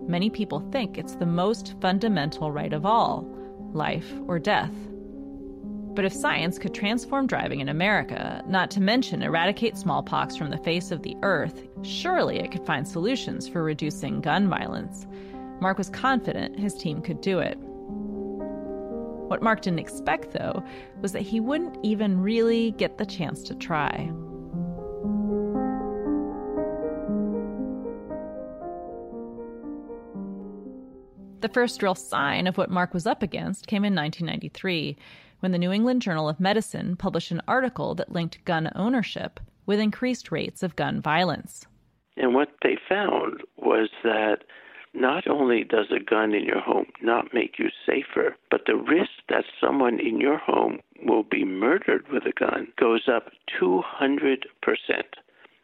Many 0.06 0.30
people 0.30 0.60
think 0.70 0.96
it's 0.96 1.16
the 1.16 1.26
most 1.26 1.74
fundamental 1.80 2.52
right 2.52 2.72
of 2.72 2.86
all 2.86 3.26
life 3.72 4.08
or 4.28 4.38
death. 4.38 4.70
But 5.96 6.04
if 6.04 6.12
science 6.12 6.56
could 6.56 6.72
transform 6.72 7.26
driving 7.26 7.58
in 7.58 7.70
America, 7.70 8.44
not 8.46 8.70
to 8.70 8.80
mention 8.80 9.24
eradicate 9.24 9.76
smallpox 9.76 10.36
from 10.36 10.50
the 10.50 10.58
face 10.58 10.92
of 10.92 11.02
the 11.02 11.16
earth, 11.22 11.66
surely 11.82 12.38
it 12.38 12.52
could 12.52 12.64
find 12.64 12.86
solutions 12.86 13.48
for 13.48 13.64
reducing 13.64 14.20
gun 14.20 14.48
violence. 14.48 15.08
Mark 15.60 15.76
was 15.76 15.90
confident 15.90 16.56
his 16.56 16.76
team 16.76 17.02
could 17.02 17.20
do 17.20 17.40
it. 17.40 17.58
What 19.28 19.42
Mark 19.42 19.60
didn't 19.60 19.78
expect, 19.78 20.32
though, 20.32 20.64
was 21.02 21.12
that 21.12 21.22
he 21.22 21.38
wouldn't 21.38 21.76
even 21.84 22.20
really 22.20 22.70
get 22.72 22.96
the 22.96 23.04
chance 23.04 23.42
to 23.44 23.54
try. 23.54 24.10
The 31.40 31.50
first 31.50 31.82
real 31.82 31.94
sign 31.94 32.46
of 32.46 32.56
what 32.56 32.70
Mark 32.70 32.94
was 32.94 33.06
up 33.06 33.22
against 33.22 33.66
came 33.66 33.84
in 33.84 33.94
1993 33.94 34.96
when 35.40 35.52
the 35.52 35.58
New 35.58 35.72
England 35.72 36.02
Journal 36.02 36.28
of 36.28 36.40
Medicine 36.40 36.96
published 36.96 37.30
an 37.30 37.42
article 37.46 37.94
that 37.94 38.10
linked 38.10 38.44
gun 38.44 38.72
ownership 38.74 39.38
with 39.66 39.78
increased 39.78 40.32
rates 40.32 40.62
of 40.62 40.74
gun 40.74 41.00
violence. 41.00 41.66
And 42.16 42.34
what 42.34 42.48
they 42.62 42.76
found 42.88 43.42
was 43.56 43.88
that 44.02 44.38
not 44.94 45.26
only 45.28 45.64
does 45.64 45.86
a 45.90 46.02
gun 46.02 46.34
in 46.34 46.44
your 46.44 46.60
home 46.60 46.86
not 47.02 47.34
make 47.34 47.58
you 47.58 47.68
safer, 47.86 48.36
but 48.50 48.62
the 48.66 48.76
risk 48.76 49.10
that 49.28 49.44
someone 49.60 50.00
in 50.00 50.20
your 50.20 50.38
home 50.38 50.80
will 51.04 51.22
be 51.22 51.44
murdered 51.44 52.06
with 52.10 52.24
a 52.24 52.32
gun 52.32 52.68
goes 52.78 53.08
up 53.08 53.30
200%, 53.60 53.82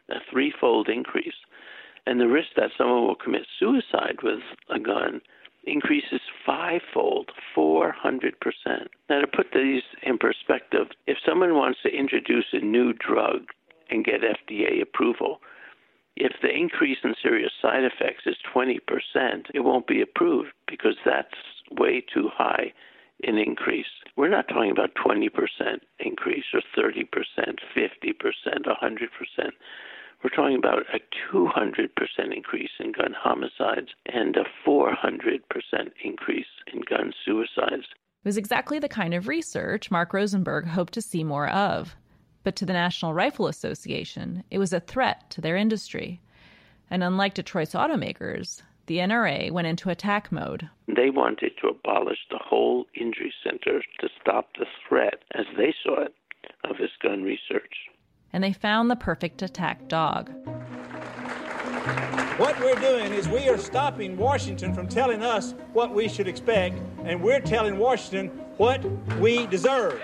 a 0.09 0.15
threefold 0.31 0.89
increase. 0.89 1.33
And 2.05 2.19
the 2.19 2.27
risk 2.27 2.49
that 2.55 2.71
someone 2.77 3.07
will 3.07 3.15
commit 3.15 3.47
suicide 3.59 4.17
with 4.21 4.41
a 4.69 4.79
gun 4.79 5.21
increases 5.65 6.21
fivefold, 6.45 7.31
400%. 7.55 7.91
Now, 9.09 9.21
to 9.21 9.27
put 9.27 9.47
these 9.53 9.81
in 10.03 10.17
perspective, 10.17 10.87
if 11.07 11.17
someone 11.27 11.55
wants 11.55 11.79
to 11.83 11.89
introduce 11.89 12.45
a 12.53 12.59
new 12.59 12.93
drug 12.93 13.47
and 13.89 14.05
get 14.05 14.21
FDA 14.21 14.81
approval, 14.81 15.41
if 16.15 16.33
the 16.41 16.49
increase 16.49 16.97
in 17.03 17.13
serious 17.21 17.51
side 17.61 17.83
effects 17.83 18.23
is 18.25 18.37
20%, 18.53 18.79
it 19.53 19.61
won't 19.61 19.87
be 19.87 20.01
approved 20.01 20.51
because 20.67 20.95
that's 21.05 21.35
way 21.71 22.03
too 22.13 22.29
high 22.33 22.73
an 23.23 23.37
increase. 23.37 23.85
We're 24.17 24.29
not 24.29 24.47
talking 24.47 24.71
about 24.71 24.91
20% 24.95 25.29
increase 25.99 26.45
or 26.53 26.61
30%, 26.77 27.05
50%, 27.75 27.95
100%. 28.65 29.51
We're 30.23 30.29
talking 30.29 30.57
about 30.57 30.83
a 30.93 30.99
200% 31.33 31.89
increase 32.35 32.71
in 32.79 32.91
gun 32.91 33.13
homicides 33.17 33.89
and 34.07 34.35
a 34.35 34.45
400% 34.67 35.39
increase 36.03 36.45
in 36.73 36.81
gun 36.81 37.13
suicides. 37.23 37.85
It 38.23 38.27
was 38.27 38.37
exactly 38.37 38.79
the 38.79 38.89
kind 38.89 39.13
of 39.13 39.27
research 39.27 39.91
Mark 39.91 40.13
Rosenberg 40.13 40.67
hoped 40.67 40.93
to 40.93 41.01
see 41.01 41.23
more 41.23 41.47
of. 41.49 41.95
But 42.45 42.55
to 42.57 42.65
the 42.65 42.73
National 42.73 43.11
Rifle 43.11 43.47
Association, 43.47 44.43
it 44.51 44.59
was 44.59 44.71
a 44.71 44.79
threat 44.79 45.31
to 45.31 45.41
their 45.41 45.57
industry. 45.57 46.21
And 46.91 47.03
unlike 47.03 47.33
Detroit's 47.33 47.73
automakers, 47.73 48.61
the 48.85 48.99
NRA 48.99 49.49
went 49.49 49.65
into 49.65 49.89
attack 49.89 50.31
mode. 50.31 50.69
They 50.87 51.09
wanted 51.09 51.53
to 51.59 51.69
abolish 51.69 52.19
the 52.29 52.37
whole 52.37 52.85
injury 52.93 53.33
center 53.43 53.81
to 53.99 54.09
stop 54.21 54.49
the 54.59 54.67
threat, 54.87 55.23
as 55.33 55.47
they 55.57 55.73
saw 55.83 56.01
it, 56.01 56.13
of 56.69 56.77
this 56.77 56.91
gun 57.01 57.23
research. 57.23 57.73
And 58.31 58.43
they 58.43 58.53
found 58.53 58.91
the 58.91 58.95
perfect 58.95 59.41
attack 59.41 59.87
dog. 59.87 60.29
What 62.37 62.59
we're 62.59 62.75
doing 62.75 63.11
is 63.11 63.27
we 63.27 63.49
are 63.49 63.57
stopping 63.57 64.17
Washington 64.17 64.71
from 64.71 64.87
telling 64.87 65.23
us 65.23 65.55
what 65.73 65.95
we 65.95 66.07
should 66.07 66.27
expect, 66.27 66.79
and 67.05 67.23
we're 67.23 67.41
telling 67.41 67.79
Washington 67.79 68.27
what 68.57 68.85
we 69.19 69.47
deserve. 69.47 69.99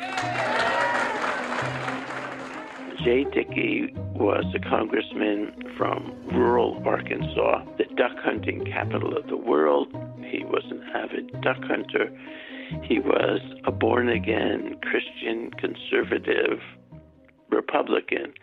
Jay 3.04 3.24
Dickey 3.24 3.92
was 4.14 4.46
a 4.54 4.60
congressman 4.60 5.52
from 5.76 6.14
rural 6.28 6.80
Arkansas, 6.86 7.66
the 7.80 7.86
duck 7.96 8.16
hunting 8.18 8.64
capital 8.64 9.18
of 9.18 9.26
the 9.26 9.38
world. 9.38 9.88
He 10.20 10.46
was 10.46 10.64
an 10.70 10.84
avid 10.94 11.32
duck 11.42 11.58
hunter. 11.64 12.16
He 12.84 13.00
was 13.00 13.42
a 13.66 13.72
born 13.72 14.08
again 14.08 14.78
Christian 14.84 15.50
conservative 15.58 16.60
Republican 17.50 18.36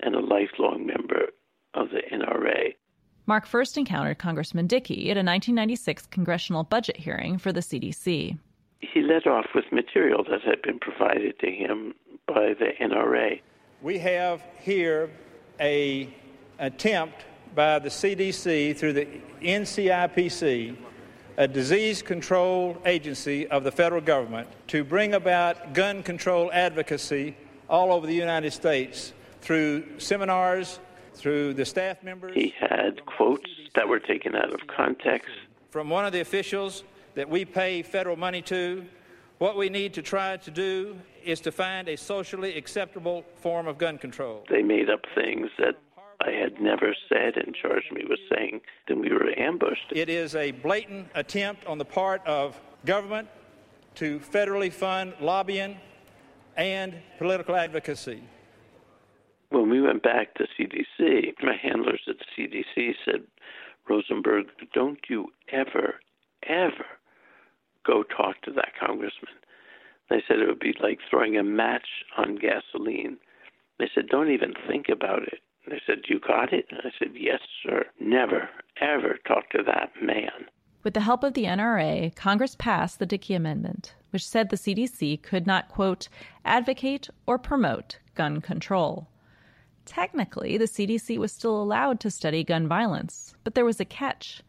and 0.00 0.14
a 0.14 0.20
lifelong 0.20 0.86
member 0.86 1.26
of 1.74 1.88
the 1.90 2.00
NRA. 2.10 2.74
Mark 3.26 3.44
first 3.44 3.76
encountered 3.76 4.18
Congressman 4.18 4.66
Dickey 4.66 5.10
at 5.10 5.18
a 5.18 5.20
1996 5.20 6.06
congressional 6.06 6.64
budget 6.64 6.96
hearing 6.96 7.36
for 7.36 7.52
the 7.52 7.60
CDC. 7.60 8.38
He 8.80 9.02
led 9.02 9.26
off 9.26 9.46
with 9.54 9.64
material 9.72 10.24
that 10.30 10.40
had 10.40 10.62
been 10.62 10.78
provided 10.78 11.38
to 11.40 11.50
him 11.50 11.92
by 12.26 12.54
the 12.58 12.70
NRA 12.80 13.40
we 13.82 13.98
have 13.98 14.42
here 14.60 15.10
a 15.60 16.08
attempt 16.58 17.24
by 17.54 17.78
the 17.78 17.88
CDC 17.88 18.76
through 18.76 18.94
the 18.94 19.06
NCIPC, 19.42 20.76
a 21.36 21.48
disease 21.48 22.02
control 22.02 22.80
agency 22.86 23.46
of 23.48 23.64
the 23.64 23.72
federal 23.72 24.00
government, 24.00 24.48
to 24.68 24.82
bring 24.82 25.14
about 25.14 25.74
gun 25.74 26.02
control 26.02 26.50
advocacy 26.52 27.36
all 27.68 27.92
over 27.92 28.06
the 28.06 28.14
United 28.14 28.52
States 28.52 29.12
through 29.40 29.98
seminars, 29.98 30.80
through 31.14 31.54
the 31.54 31.64
staff 31.64 32.02
members. 32.02 32.34
He 32.34 32.54
had 32.58 33.04
quotes 33.06 33.50
that 33.74 33.88
were 33.88 34.00
taken 34.00 34.34
out 34.34 34.52
of 34.52 34.66
context. 34.66 35.30
From 35.70 35.90
one 35.90 36.06
of 36.06 36.12
the 36.12 36.20
officials 36.20 36.84
that 37.14 37.28
we 37.28 37.44
pay 37.44 37.82
federal 37.82 38.16
money 38.16 38.42
to, 38.42 38.86
what 39.38 39.56
we 39.56 39.68
need 39.68 39.94
to 39.94 40.02
try 40.02 40.36
to 40.38 40.50
do 40.50 40.96
is 41.24 41.40
to 41.40 41.52
find 41.52 41.88
a 41.88 41.96
socially 41.96 42.56
acceptable 42.56 43.24
form 43.36 43.66
of 43.66 43.78
gun 43.78 43.98
control. 43.98 44.44
They 44.48 44.62
made 44.62 44.88
up 44.88 45.00
things 45.14 45.48
that 45.58 45.76
I 46.20 46.30
had 46.30 46.60
never 46.60 46.94
said 47.08 47.36
and 47.36 47.54
charged 47.54 47.92
me 47.92 48.04
with 48.08 48.18
saying, 48.34 48.60
then 48.88 49.00
we 49.00 49.10
were 49.10 49.38
ambushed. 49.38 49.92
It 49.92 50.08
is 50.08 50.34
a 50.34 50.52
blatant 50.52 51.08
attempt 51.14 51.66
on 51.66 51.78
the 51.78 51.84
part 51.84 52.26
of 52.26 52.58
government 52.86 53.28
to 53.96 54.20
federally 54.20 54.72
fund 54.72 55.14
lobbying 55.20 55.76
and 56.56 56.94
political 57.18 57.54
advocacy. 57.54 58.22
When 59.50 59.68
we 59.68 59.80
went 59.80 60.02
back 60.02 60.34
to 60.34 60.46
CDC, 60.58 61.34
my 61.42 61.54
handlers 61.62 62.00
at 62.08 62.16
CDC 62.36 62.94
said, 63.04 63.22
Rosenberg, 63.88 64.46
don't 64.72 64.98
you 65.08 65.28
ever, 65.52 66.00
ever 66.42 66.86
go 67.86 68.02
talk 68.02 68.40
to 68.42 68.52
that 68.52 68.72
congressman. 68.78 69.34
They 70.10 70.22
said 70.26 70.38
it 70.38 70.48
would 70.48 70.60
be 70.60 70.74
like 70.80 70.98
throwing 71.08 71.36
a 71.36 71.42
match 71.42 71.88
on 72.16 72.36
gasoline. 72.36 73.18
They 73.78 73.90
said, 73.94 74.08
don't 74.08 74.30
even 74.30 74.54
think 74.68 74.86
about 74.88 75.22
it. 75.22 75.40
They 75.68 75.80
said, 75.84 76.02
You 76.08 76.20
got 76.20 76.52
it? 76.52 76.66
I 76.70 76.90
said, 76.98 77.12
Yes, 77.14 77.40
sir. 77.62 77.84
Never, 78.00 78.48
ever 78.80 79.18
talk 79.26 79.50
to 79.50 79.62
that 79.66 79.90
man. 80.00 80.46
With 80.84 80.94
the 80.94 81.00
help 81.00 81.24
of 81.24 81.34
the 81.34 81.44
NRA, 81.44 82.14
Congress 82.14 82.54
passed 82.54 83.00
the 83.00 83.06
Dickey 83.06 83.34
Amendment, 83.34 83.94
which 84.10 84.26
said 84.26 84.48
the 84.48 84.56
CDC 84.56 85.20
could 85.22 85.44
not, 85.46 85.68
quote, 85.68 86.08
advocate 86.44 87.08
or 87.26 87.38
promote 87.38 87.98
gun 88.14 88.40
control. 88.40 89.08
Technically, 89.84 90.56
the 90.56 90.66
CDC 90.66 91.18
was 91.18 91.32
still 91.32 91.60
allowed 91.60 91.98
to 92.00 92.10
study 92.10 92.44
gun 92.44 92.68
violence, 92.68 93.34
but 93.42 93.56
there 93.56 93.64
was 93.64 93.80
a 93.80 93.84
catch. 93.84 94.42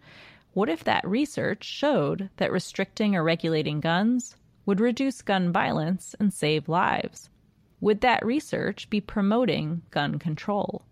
What 0.57 0.69
if 0.69 0.83
that 0.85 1.07
research 1.07 1.63
showed 1.63 2.31
that 2.37 2.51
restricting 2.51 3.15
or 3.15 3.23
regulating 3.23 3.79
guns 3.79 4.37
would 4.65 4.79
reduce 4.79 5.21
gun 5.21 5.51
violence 5.51 6.15
and 6.19 6.33
save 6.33 6.67
lives? 6.67 7.29
Would 7.79 8.01
that 8.01 8.25
research 8.25 8.89
be 8.89 8.99
promoting 8.99 9.83
gun 9.91 10.17
control? 10.17 10.83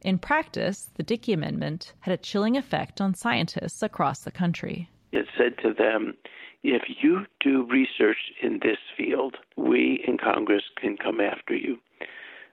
In 0.00 0.16
practice, 0.16 0.88
the 0.94 1.02
Dickey 1.02 1.34
Amendment 1.34 1.92
had 2.00 2.14
a 2.14 2.16
chilling 2.16 2.56
effect 2.56 3.02
on 3.02 3.12
scientists 3.12 3.82
across 3.82 4.20
the 4.20 4.30
country. 4.30 4.88
It 5.12 5.26
said 5.36 5.58
to 5.58 5.74
them, 5.74 6.14
if 6.62 6.84
you 7.02 7.26
do 7.40 7.66
research 7.70 8.32
in 8.42 8.60
this 8.62 8.78
field, 8.96 9.36
we 9.58 10.02
in 10.08 10.16
Congress 10.16 10.64
can 10.80 10.96
come 10.96 11.20
after 11.20 11.54
you. 11.54 11.76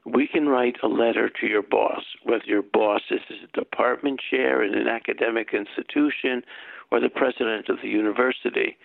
We 0.06 0.28
can 0.28 0.50
write 0.50 0.78
a 0.84 0.88
letter 0.88 1.30
to 1.30 1.48
your 1.48 1.62
boss, 1.62 2.04
whether 2.24 2.46
your 2.46 2.62
boss 2.62 3.02
is 3.10 3.22
a 3.30 3.58
department 3.58 4.20
chair 4.30 4.64
in 4.64 4.76
an 4.76 4.88
academic 4.88 5.54
institution 5.54 6.44
or 6.92 7.00
the 7.00 7.10
president 7.10 7.70
of 7.70 7.78
the 7.82 7.90
university 7.90 8.78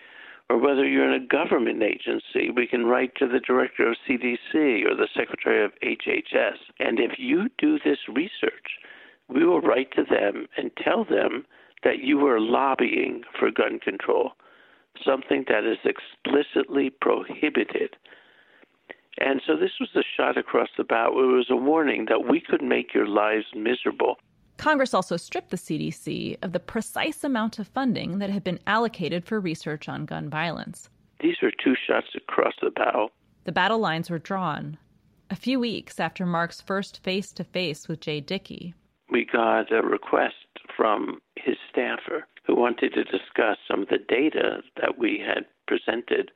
or 0.49 0.57
whether 0.57 0.85
you're 0.85 1.11
in 1.11 1.21
a 1.21 1.25
government 1.25 1.83
agency, 1.83 2.49
we 2.49 2.65
can 2.65 2.85
write 2.85 3.13
to 3.15 3.27
the 3.27 3.39
director 3.39 3.87
of 3.87 3.97
CDC 4.07 4.83
or 4.83 4.95
the 4.95 5.07
secretary 5.15 5.63
of 5.63 5.71
HHS. 5.83 6.57
And 6.79 6.99
if 6.99 7.19
you 7.19 7.49
do 7.59 7.77
this 7.77 7.99
research, 8.07 8.79
we 9.27 9.45
will 9.45 9.61
write 9.61 9.91
to 9.91 10.03
them 10.03 10.47
and 10.57 10.71
tell 10.83 11.05
them 11.05 11.45
that 11.83 11.99
you 11.99 12.25
are 12.25 12.39
lobbying 12.39 13.21
for 13.37 13.51
gun 13.51 13.79
control, 13.79 14.31
something 15.05 15.45
that 15.47 15.65
is 15.65 15.77
explicitly 15.85 16.89
prohibited. 16.89 17.95
And 19.19 19.41
so 19.45 19.57
this 19.57 19.71
was 19.79 19.89
a 19.95 20.03
shot 20.15 20.37
across 20.37 20.69
the 20.77 20.83
bow. 20.83 21.09
It 21.09 21.35
was 21.35 21.47
a 21.49 21.55
warning 21.55 22.05
that 22.05 22.27
we 22.29 22.39
could 22.39 22.61
make 22.61 22.93
your 22.93 23.07
lives 23.07 23.45
miserable. 23.53 24.17
Congress 24.57 24.93
also 24.93 25.17
stripped 25.17 25.51
the 25.51 25.57
CDC 25.57 26.37
of 26.41 26.51
the 26.51 26.59
precise 26.59 27.23
amount 27.23 27.59
of 27.59 27.67
funding 27.67 28.19
that 28.19 28.29
had 28.29 28.43
been 28.43 28.59
allocated 28.67 29.25
for 29.25 29.39
research 29.39 29.87
on 29.87 30.05
gun 30.05 30.29
violence. 30.29 30.89
These 31.19 31.37
were 31.41 31.51
two 31.63 31.75
shots 31.87 32.07
across 32.15 32.53
the 32.61 32.71
bow. 32.71 33.09
The 33.43 33.51
battle 33.51 33.79
lines 33.79 34.09
were 34.09 34.19
drawn. 34.19 34.77
A 35.29 35.35
few 35.35 35.59
weeks 35.59 35.99
after 35.99 36.25
Mark's 36.25 36.61
first 36.61 37.03
face 37.03 37.31
to 37.33 37.43
face 37.43 37.87
with 37.87 38.01
Jay 38.01 38.19
Dickey, 38.19 38.73
we 39.11 39.25
got 39.25 39.71
a 39.71 39.81
request 39.81 40.35
from 40.75 41.19
his 41.35 41.55
staffer 41.69 42.27
who 42.45 42.55
wanted 42.55 42.93
to 42.93 43.03
discuss 43.03 43.57
some 43.69 43.83
of 43.83 43.89
the 43.89 43.97
data 44.07 44.61
that 44.81 44.97
we 44.97 45.23
had 45.25 45.45
presented 45.67 46.31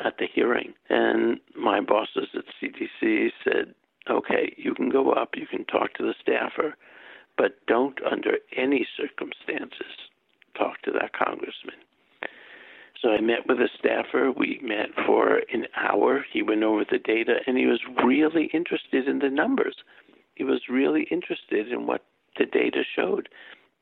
at 0.00 0.18
the 0.18 0.26
hearing. 0.32 0.74
And 0.88 1.38
my 1.56 1.80
bosses 1.80 2.28
at 2.34 2.44
CDC 2.60 3.30
said, 3.44 3.74
okay, 4.10 4.54
you 4.56 4.74
can 4.74 4.90
go 4.90 5.12
up, 5.12 5.30
you 5.36 5.46
can 5.46 5.64
talk 5.64 5.94
to 5.94 6.02
the 6.02 6.14
staffer, 6.20 6.76
but 7.36 7.64
don't 7.66 7.98
under 8.10 8.38
any 8.56 8.86
circumstances 8.96 10.10
talk 10.56 10.82
to 10.82 10.90
that 10.92 11.12
congressman. 11.12 11.76
So 13.00 13.10
I 13.10 13.20
met 13.20 13.46
with 13.46 13.58
a 13.58 13.68
staffer. 13.78 14.32
We 14.34 14.60
met 14.62 14.88
for 15.06 15.42
an 15.52 15.66
hour. 15.76 16.24
He 16.32 16.42
went 16.42 16.62
over 16.62 16.84
the 16.90 16.98
data 16.98 17.36
and 17.46 17.58
he 17.58 17.66
was 17.66 17.80
really 18.02 18.50
interested 18.54 19.08
in 19.08 19.18
the 19.18 19.28
numbers. 19.28 19.76
He 20.36 20.44
was 20.44 20.62
really 20.70 21.06
interested 21.10 21.70
in 21.70 21.86
what 21.86 22.04
the 22.38 22.46
data 22.46 22.82
showed. 22.96 23.28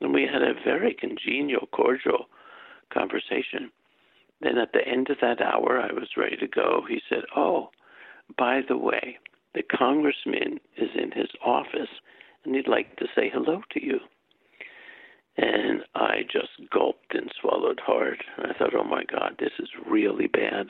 And 0.01 0.13
we 0.13 0.23
had 0.23 0.43
a 0.43 0.55
very 0.65 0.95
congenial, 0.95 1.69
cordial 1.73 2.27
conversation. 2.93 3.71
Then 4.43 4.59
at 4.59 4.73
the 4.73 4.87
end 4.87 5.09
of 5.09 5.19
that 5.21 5.41
hour, 5.41 5.81
I 5.81 5.93
was 5.93 6.17
ready 6.17 6.37
to 6.37 6.49
go. 6.49 6.83
He 6.89 7.01
said, 7.09 7.23
Oh, 7.37 7.71
by 8.37 8.61
the 8.67 8.77
way, 8.77 9.19
the 9.55 9.63
congressman 9.63 10.59
is 10.77 10.91
in 10.95 11.13
his 11.13 11.29
office 11.45 11.91
and 12.45 12.55
he'd 12.55 12.69
like 12.69 12.97
to 12.97 13.07
say 13.15 13.31
hello 13.33 13.63
to 13.73 13.85
you. 13.85 14.01
And 15.37 15.83
I 15.95 16.23
just 16.31 16.71
gulped 16.71 17.15
and 17.15 17.31
swallowed 17.41 17.81
hard. 17.85 18.23
I 18.39 18.53
thought, 18.59 18.75
oh 18.75 18.85
my 18.85 19.05
God, 19.05 19.37
this 19.39 19.53
is 19.59 19.69
really 19.89 20.27
bad. 20.27 20.69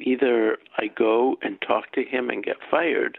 Either 0.00 0.58
I 0.78 0.88
go 0.88 1.36
and 1.42 1.58
talk 1.66 1.92
to 1.92 2.02
him 2.02 2.28
and 2.28 2.44
get 2.44 2.56
fired, 2.70 3.18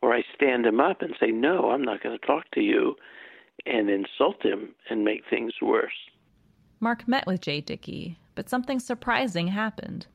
or 0.00 0.14
I 0.14 0.22
stand 0.34 0.66
him 0.66 0.80
up 0.80 1.02
and 1.02 1.14
say, 1.18 1.28
no, 1.28 1.70
I'm 1.70 1.82
not 1.82 2.02
going 2.02 2.16
to 2.18 2.26
talk 2.26 2.44
to 2.52 2.60
you, 2.60 2.94
and 3.66 3.90
insult 3.90 4.42
him 4.42 4.74
and 4.88 5.04
make 5.04 5.22
things 5.28 5.54
worse. 5.60 5.92
Mark 6.80 7.08
met 7.08 7.26
with 7.26 7.40
Jay 7.40 7.60
Dickey, 7.60 8.16
but 8.38 8.48
something 8.48 8.78
surprising 8.78 9.48
happened. 9.48 10.06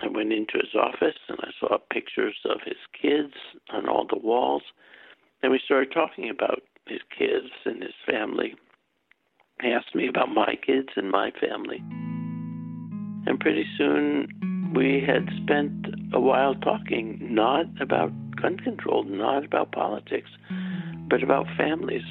I 0.00 0.06
went 0.06 0.32
into 0.32 0.58
his 0.58 0.76
office 0.76 1.18
and 1.28 1.38
I 1.40 1.50
saw 1.58 1.76
pictures 1.92 2.36
of 2.44 2.60
his 2.64 2.76
kids 3.02 3.34
on 3.72 3.88
all 3.88 4.06
the 4.08 4.16
walls. 4.16 4.62
And 5.42 5.50
we 5.50 5.58
started 5.64 5.90
talking 5.92 6.30
about 6.30 6.62
his 6.86 7.00
kids 7.18 7.50
and 7.64 7.82
his 7.82 7.94
family. 8.06 8.54
He 9.60 9.72
asked 9.72 9.92
me 9.92 10.06
about 10.06 10.28
my 10.28 10.54
kids 10.64 10.90
and 10.94 11.10
my 11.10 11.32
family. 11.40 11.82
And 13.26 13.40
pretty 13.40 13.66
soon 13.76 14.72
we 14.72 15.02
had 15.04 15.28
spent 15.42 15.86
a 16.12 16.20
while 16.20 16.54
talking, 16.54 17.18
not 17.22 17.66
about 17.80 18.12
gun 18.36 18.56
control, 18.58 19.02
not 19.02 19.44
about 19.44 19.72
politics, 19.72 20.30
but 21.10 21.24
about 21.24 21.46
families. 21.56 22.06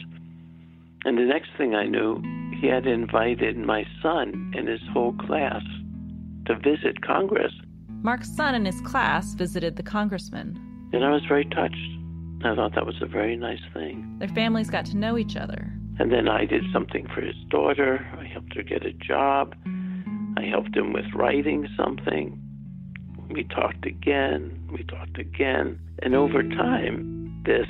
And 1.05 1.17
the 1.17 1.24
next 1.24 1.51
thing 1.58 1.74
I 1.74 1.86
knew, 1.86 2.22
he 2.63 2.70
had 2.70 2.88
invited 2.88 3.58
my 3.58 3.86
son 4.01 4.53
and 4.55 4.70
his 4.70 4.79
whole 4.93 5.12
class 5.12 5.62
to 6.45 6.56
visit 6.56 7.02
Congress. 7.02 7.52
Mark's 8.02 8.34
son 8.34 8.56
and 8.56 8.65
his 8.65 8.80
class 8.80 9.34
visited 9.34 9.76
the 9.76 9.84
congressman. 9.84 10.58
And 10.93 11.04
I 11.04 11.12
was 11.12 11.23
very 11.28 11.43
touched. 11.43 11.76
I 12.45 12.56
thought 12.56 12.73
that 12.76 12.86
was 12.86 12.95
a 13.02 13.06
very 13.06 13.36
nice 13.36 13.60
thing. 13.73 14.15
Their 14.19 14.30
families 14.30 14.69
got 14.69 14.86
to 14.86 14.97
know 14.97 15.17
each 15.17 15.36
other. 15.36 15.73
And 15.99 16.10
then 16.10 16.30
I 16.30 16.45
did 16.45 16.63
something 16.71 17.06
for 17.13 17.19
his 17.19 17.36
daughter. 17.49 18.08
I 18.17 18.28
helped 18.28 18.56
her 18.56 18.63
get 18.63 18.86
a 18.86 18.93
job. 18.93 19.56
I 20.38 20.43
helped 20.43 20.73
him 20.73 20.93
with 20.93 21.06
writing 21.13 21.67
something. 21.76 22.41
We 23.30 23.43
talked 23.43 23.86
again. 23.86 24.69
We 24.71 24.86
talked 24.86 25.17
again. 25.17 25.82
And 26.02 26.15
over 26.15 26.43
time, 26.43 27.43
this 27.45 27.67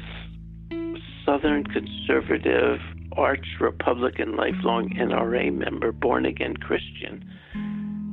Southern 1.25 1.63
conservative, 1.63 2.79
arch 3.17 3.45
Republican, 3.59 4.35
lifelong 4.35 4.89
NRA 4.89 5.53
member, 5.53 5.91
born 5.91 6.25
again 6.25 6.57
Christian, 6.57 7.23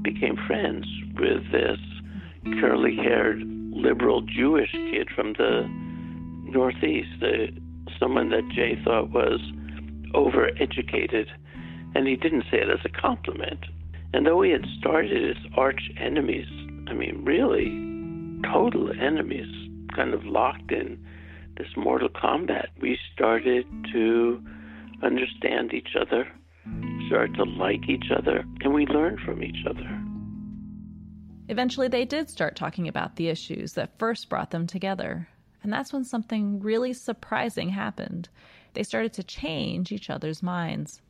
became 0.03 0.37
friends 0.47 0.87
with 1.19 1.51
this 1.53 1.79
curly 2.61 2.97
haired 2.97 3.43
liberal 3.73 4.23
Jewish 4.23 4.73
kid 4.73 5.09
from 5.15 5.35
the 5.35 5.69
Northeast, 6.51 7.23
uh, 7.23 7.47
someone 7.99 8.31
that 8.31 8.49
Jay 8.55 8.81
thought 8.85 9.11
was 9.11 9.41
overeducated. 10.15 11.27
And 11.95 12.07
he 12.07 12.17
didn't 12.17 12.45
say 12.51 12.59
it 12.59 12.71
as 12.71 12.85
a 12.85 12.89
compliment. 12.89 13.67
And 14.13 14.27
though 14.27 14.39
we 14.39 14.51
had 14.51 14.65
started 14.79 15.31
as 15.31 15.43
arch 15.57 15.91
enemies, 15.99 16.49
I 16.89 16.95
mean, 16.95 17.23
really 17.25 17.69
total 18.51 18.91
enemies, 18.91 19.49
kind 19.95 20.15
of 20.15 20.25
locked 20.25 20.73
in 20.73 20.99
this 21.57 21.69
mortal 21.77 22.09
combat, 22.09 22.71
we 22.81 22.99
started 23.15 23.67
to 23.93 24.43
understand 25.03 25.73
each 25.73 25.97
other, 26.01 26.31
start 27.07 27.35
to 27.35 27.45
like 27.45 27.89
each 27.89 28.11
other, 28.17 28.45
and 28.61 28.75
we 28.75 28.87
learn 28.87 29.19
from 29.25 29.43
each 29.43 29.65
other. 29.69 30.01
Eventually, 31.49 31.89
they 31.89 32.05
did 32.05 32.31
start 32.31 32.55
talking 32.55 32.87
about 32.87 33.17
the 33.17 33.29
issues 33.29 33.73
that 33.73 33.99
first 33.99 34.29
brought 34.29 34.51
them 34.51 34.67
together. 34.67 35.29
And 35.63 35.73
that's 35.73 35.93
when 35.93 36.05
something 36.05 36.61
really 36.61 36.93
surprising 36.93 37.71
happened. 37.71 38.29
They 38.75 38.83
started 38.83 39.13
to 39.15 39.25
change 39.25 39.93
each 39.93 40.09
other's 40.09 40.43
minds. 40.43 41.03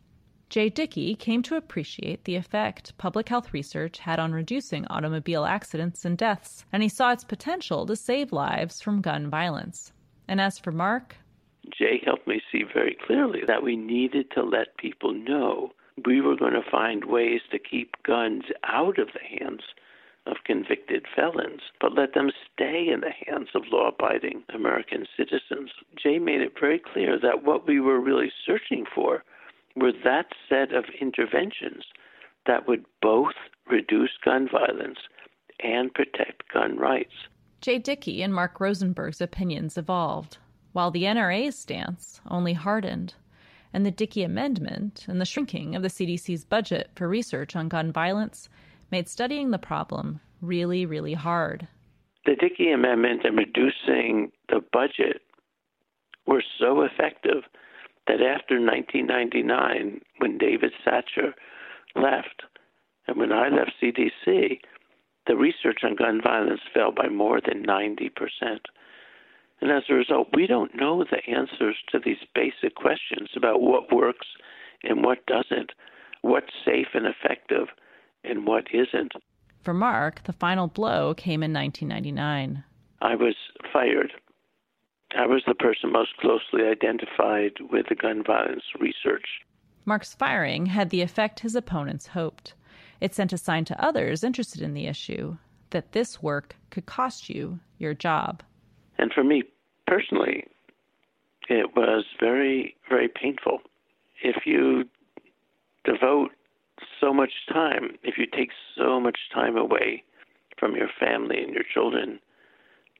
Jay 0.48 0.68
Dickey 0.68 1.14
came 1.14 1.42
to 1.42 1.56
appreciate 1.56 2.24
the 2.24 2.34
effect 2.34 2.96
public 2.98 3.28
health 3.28 3.52
research 3.52 4.00
had 4.00 4.18
on 4.18 4.32
reducing 4.32 4.84
automobile 4.86 5.44
accidents 5.44 6.04
and 6.04 6.18
deaths, 6.18 6.64
and 6.72 6.82
he 6.82 6.88
saw 6.88 7.12
its 7.12 7.22
potential 7.22 7.86
to 7.86 7.94
save 7.94 8.32
lives 8.32 8.80
from 8.80 9.00
gun 9.00 9.30
violence. 9.30 9.92
And 10.26 10.40
as 10.40 10.58
for 10.58 10.72
Mark, 10.72 11.16
Jay 11.80 12.02
helped 12.04 12.26
me 12.26 12.42
see 12.52 12.62
very 12.62 12.94
clearly 13.06 13.40
that 13.46 13.62
we 13.62 13.74
needed 13.74 14.30
to 14.32 14.42
let 14.42 14.76
people 14.76 15.14
know 15.14 15.72
we 16.04 16.20
were 16.20 16.36
going 16.36 16.52
to 16.52 16.70
find 16.70 17.06
ways 17.06 17.40
to 17.50 17.58
keep 17.58 17.94
guns 18.02 18.44
out 18.64 18.98
of 18.98 19.08
the 19.14 19.38
hands 19.38 19.62
of 20.26 20.36
convicted 20.44 21.06
felons, 21.16 21.62
but 21.80 21.94
let 21.94 22.12
them 22.12 22.30
stay 22.52 22.88
in 22.92 23.00
the 23.00 23.12
hands 23.26 23.48
of 23.54 23.62
law 23.72 23.88
abiding 23.88 24.42
American 24.54 25.06
citizens. 25.16 25.70
Jay 25.96 26.18
made 26.18 26.42
it 26.42 26.52
very 26.60 26.78
clear 26.78 27.18
that 27.18 27.44
what 27.44 27.66
we 27.66 27.80
were 27.80 27.98
really 27.98 28.30
searching 28.44 28.84
for 28.94 29.24
were 29.74 29.92
that 30.04 30.26
set 30.48 30.74
of 30.74 30.84
interventions 31.00 31.84
that 32.46 32.68
would 32.68 32.84
both 33.00 33.34
reduce 33.70 34.10
gun 34.22 34.48
violence 34.50 34.98
and 35.60 35.94
protect 35.94 36.42
gun 36.52 36.76
rights. 36.76 37.14
Jay 37.62 37.78
Dickey 37.78 38.22
and 38.22 38.34
Mark 38.34 38.60
Rosenberg's 38.60 39.20
opinions 39.20 39.78
evolved, 39.78 40.38
while 40.72 40.90
the 40.90 41.04
NRA's 41.04 41.58
stance 41.58 42.20
only 42.28 42.52
hardened, 42.52 43.14
and 43.72 43.84
the 43.84 43.90
Dickey 43.90 44.22
Amendment 44.22 45.06
and 45.08 45.20
the 45.20 45.24
shrinking 45.24 45.74
of 45.74 45.82
the 45.82 45.88
CDC's 45.88 46.44
budget 46.44 46.90
for 46.94 47.08
research 47.08 47.56
on 47.56 47.68
gun 47.68 47.92
violence 47.92 48.48
made 48.90 49.08
studying 49.08 49.50
the 49.50 49.58
problem 49.58 50.20
really, 50.40 50.86
really 50.86 51.14
hard. 51.14 51.68
The 52.26 52.36
Dickey 52.36 52.70
Amendment 52.70 53.24
and 53.24 53.38
reducing 53.38 54.32
the 54.48 54.60
budget 54.72 55.22
were 56.26 56.42
so 56.58 56.82
effective 56.82 57.44
that 58.06 58.20
after 58.20 58.60
1999, 58.60 60.00
when 60.18 60.38
David 60.38 60.72
Satcher 60.86 61.32
left, 61.94 62.42
and 63.06 63.16
when 63.16 63.32
I 63.32 63.48
left 63.48 63.72
CDC, 63.82 64.60
the 65.26 65.36
research 65.36 65.80
on 65.84 65.96
gun 65.96 66.20
violence 66.22 66.60
fell 66.74 66.92
by 66.92 67.08
more 67.08 67.40
than 67.40 67.64
90%. 67.64 68.10
And 69.60 69.70
as 69.70 69.82
a 69.88 69.94
result, 69.94 70.28
we 70.34 70.46
don't 70.46 70.74
know 70.74 71.04
the 71.04 71.22
answers 71.30 71.76
to 71.90 71.98
these 71.98 72.18
basic 72.34 72.74
questions 72.74 73.30
about 73.36 73.60
what 73.60 73.92
works 73.92 74.26
and 74.82 75.04
what 75.04 75.26
doesn't, 75.26 75.72
what's 76.22 76.52
safe 76.64 76.88
and 76.94 77.06
effective, 77.06 77.68
and 78.24 78.46
what 78.46 78.64
isn't. 78.72 79.12
For 79.62 79.74
Mark, 79.74 80.22
the 80.24 80.32
final 80.32 80.68
blow 80.68 81.14
came 81.14 81.42
in 81.42 81.52
1999. 81.52 82.64
I 83.02 83.14
was 83.14 83.34
fired. 83.72 84.12
I 85.16 85.26
was 85.26 85.42
the 85.46 85.54
person 85.54 85.92
most 85.92 86.16
closely 86.18 86.66
identified 86.66 87.52
with 87.70 87.86
the 87.88 87.94
gun 87.94 88.22
violence 88.24 88.62
research. 88.78 89.26
Mark's 89.84 90.14
firing 90.14 90.66
had 90.66 90.90
the 90.90 91.02
effect 91.02 91.40
his 91.40 91.56
opponents 91.56 92.08
hoped. 92.08 92.54
It 93.00 93.14
sent 93.14 93.32
a 93.32 93.38
sign 93.38 93.64
to 93.66 93.84
others 93.84 94.22
interested 94.22 94.62
in 94.62 94.74
the 94.74 94.86
issue 94.86 95.36
that 95.70 95.92
this 95.92 96.22
work 96.22 96.56
could 96.70 96.86
cost 96.86 97.28
you 97.28 97.60
your 97.78 97.94
job. 97.94 98.42
And 99.00 99.10
for 99.14 99.24
me 99.24 99.44
personally, 99.86 100.44
it 101.48 101.74
was 101.74 102.04
very, 102.20 102.76
very 102.88 103.08
painful. 103.08 103.60
If 104.22 104.44
you 104.44 104.84
devote 105.84 106.32
so 107.00 107.14
much 107.14 107.32
time, 107.50 107.96
if 108.02 108.18
you 108.18 108.26
take 108.26 108.50
so 108.76 109.00
much 109.00 109.18
time 109.32 109.56
away 109.56 110.04
from 110.58 110.76
your 110.76 110.90
family 111.00 111.42
and 111.42 111.54
your 111.54 111.64
children 111.72 112.20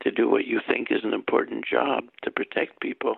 to 0.02 0.10
do 0.10 0.26
what 0.26 0.46
you 0.46 0.60
think 0.66 0.88
is 0.90 1.04
an 1.04 1.12
important 1.12 1.66
job 1.70 2.04
to 2.22 2.30
protect 2.30 2.80
people, 2.80 3.16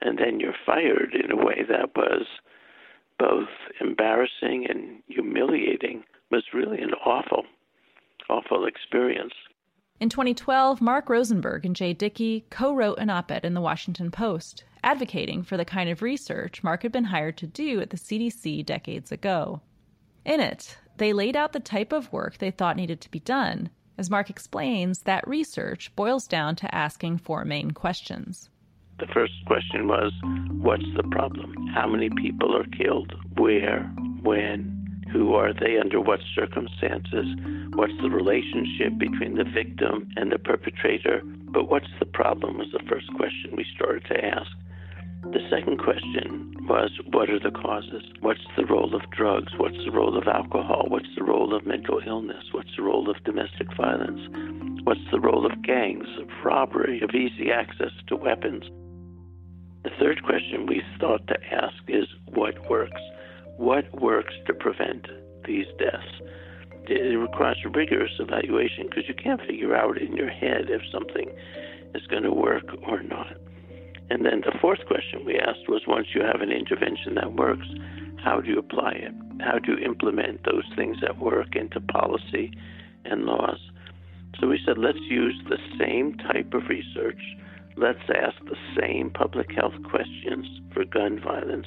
and 0.00 0.18
then 0.18 0.40
you're 0.40 0.54
fired 0.64 1.14
in 1.14 1.30
a 1.30 1.36
way 1.36 1.62
that 1.68 1.94
was 1.94 2.26
both 3.18 3.50
embarrassing 3.82 4.66
and 4.66 5.02
humiliating, 5.08 6.04
was 6.30 6.44
really 6.54 6.80
an 6.80 6.94
awful, 7.04 7.44
awful 8.30 8.64
experience. 8.64 9.34
In 10.02 10.08
2012, 10.08 10.80
Mark 10.80 11.08
Rosenberg 11.08 11.64
and 11.64 11.76
Jay 11.76 11.92
Dickey 11.92 12.44
co 12.50 12.74
wrote 12.74 12.98
an 12.98 13.08
op 13.08 13.30
ed 13.30 13.44
in 13.44 13.54
the 13.54 13.60
Washington 13.60 14.10
Post 14.10 14.64
advocating 14.82 15.44
for 15.44 15.56
the 15.56 15.64
kind 15.64 15.88
of 15.88 16.02
research 16.02 16.64
Mark 16.64 16.82
had 16.82 16.90
been 16.90 17.04
hired 17.04 17.36
to 17.36 17.46
do 17.46 17.80
at 17.80 17.90
the 17.90 17.96
CDC 17.96 18.66
decades 18.66 19.12
ago. 19.12 19.60
In 20.24 20.40
it, 20.40 20.76
they 20.96 21.12
laid 21.12 21.36
out 21.36 21.52
the 21.52 21.60
type 21.60 21.92
of 21.92 22.12
work 22.12 22.38
they 22.38 22.50
thought 22.50 22.74
needed 22.74 23.00
to 23.00 23.10
be 23.12 23.20
done. 23.20 23.70
As 23.96 24.10
Mark 24.10 24.28
explains, 24.28 25.02
that 25.02 25.28
research 25.28 25.94
boils 25.94 26.26
down 26.26 26.56
to 26.56 26.74
asking 26.74 27.18
four 27.18 27.44
main 27.44 27.70
questions. 27.70 28.50
The 28.98 29.06
first 29.14 29.34
question 29.46 29.86
was 29.86 30.12
What's 30.50 30.92
the 30.96 31.04
problem? 31.12 31.68
How 31.76 31.86
many 31.86 32.10
people 32.10 32.56
are 32.56 32.66
killed? 32.76 33.14
Where? 33.36 33.84
When? 34.22 34.71
Who 35.12 35.34
are 35.34 35.52
they? 35.52 35.78
Under 35.78 36.00
what 36.00 36.20
circumstances? 36.34 37.26
What's 37.74 37.96
the 38.00 38.10
relationship 38.10 38.98
between 38.98 39.36
the 39.36 39.44
victim 39.44 40.08
and 40.16 40.32
the 40.32 40.38
perpetrator? 40.38 41.22
But 41.24 41.68
what's 41.68 41.92
the 41.98 42.06
problem 42.06 42.58
was 42.58 42.68
the 42.72 42.82
first 42.88 43.12
question 43.14 43.54
we 43.56 43.66
started 43.74 44.04
to 44.06 44.24
ask. 44.24 44.50
The 45.22 45.46
second 45.50 45.78
question 45.78 46.56
was 46.66 46.90
what 47.12 47.30
are 47.30 47.38
the 47.38 47.50
causes? 47.50 48.02
What's 48.20 48.44
the 48.56 48.66
role 48.66 48.94
of 48.94 49.02
drugs? 49.10 49.52
What's 49.56 49.76
the 49.84 49.92
role 49.92 50.16
of 50.16 50.26
alcohol? 50.26 50.86
What's 50.88 51.14
the 51.16 51.24
role 51.24 51.54
of 51.54 51.66
mental 51.66 52.00
illness? 52.04 52.44
What's 52.52 52.74
the 52.76 52.82
role 52.82 53.08
of 53.08 53.22
domestic 53.24 53.68
violence? 53.76 54.20
What's 54.84 55.06
the 55.12 55.20
role 55.20 55.46
of 55.46 55.62
gangs, 55.62 56.08
of 56.18 56.28
robbery, 56.44 57.02
of 57.02 57.10
easy 57.10 57.52
access 57.52 57.92
to 58.08 58.16
weapons? 58.16 58.64
The 59.84 59.90
third 60.00 60.24
question 60.24 60.66
we 60.66 60.82
thought 60.98 61.26
to 61.28 61.36
ask 61.52 61.76
is 61.86 62.06
what 62.26 62.68
works? 62.68 63.00
What 63.56 64.00
works 64.00 64.34
to 64.46 64.54
prevent 64.54 65.06
these 65.46 65.66
deaths? 65.78 66.20
It 66.88 67.16
requires 67.16 67.58
rigorous 67.72 68.12
evaluation 68.18 68.86
because 68.88 69.04
you 69.06 69.14
can't 69.14 69.40
figure 69.42 69.76
out 69.76 70.00
in 70.00 70.16
your 70.16 70.30
head 70.30 70.68
if 70.68 70.82
something 70.90 71.30
is 71.94 72.06
going 72.08 72.24
to 72.24 72.32
work 72.32 72.64
or 72.88 73.02
not. 73.02 73.36
And 74.10 74.26
then 74.26 74.40
the 74.40 74.56
fourth 74.60 74.84
question 74.86 75.24
we 75.24 75.38
asked 75.38 75.68
was 75.68 75.82
once 75.86 76.08
you 76.14 76.22
have 76.22 76.40
an 76.40 76.50
intervention 76.50 77.14
that 77.14 77.34
works, 77.34 77.66
how 78.22 78.40
do 78.40 78.50
you 78.50 78.58
apply 78.58 78.92
it? 78.92 79.14
How 79.40 79.58
do 79.58 79.72
you 79.72 79.78
implement 79.78 80.44
those 80.44 80.64
things 80.76 80.98
that 81.00 81.18
work 81.18 81.54
into 81.56 81.80
policy 81.80 82.52
and 83.04 83.24
laws? 83.24 83.58
So 84.40 84.48
we 84.48 84.60
said, 84.66 84.78
let's 84.78 85.00
use 85.08 85.34
the 85.48 85.58
same 85.78 86.16
type 86.18 86.52
of 86.52 86.68
research. 86.68 87.20
Let's 87.76 88.02
ask 88.08 88.36
the 88.44 88.56
same 88.78 89.10
public 89.10 89.50
health 89.52 89.74
questions 89.88 90.46
for 90.74 90.84
gun 90.84 91.20
violence. 91.20 91.66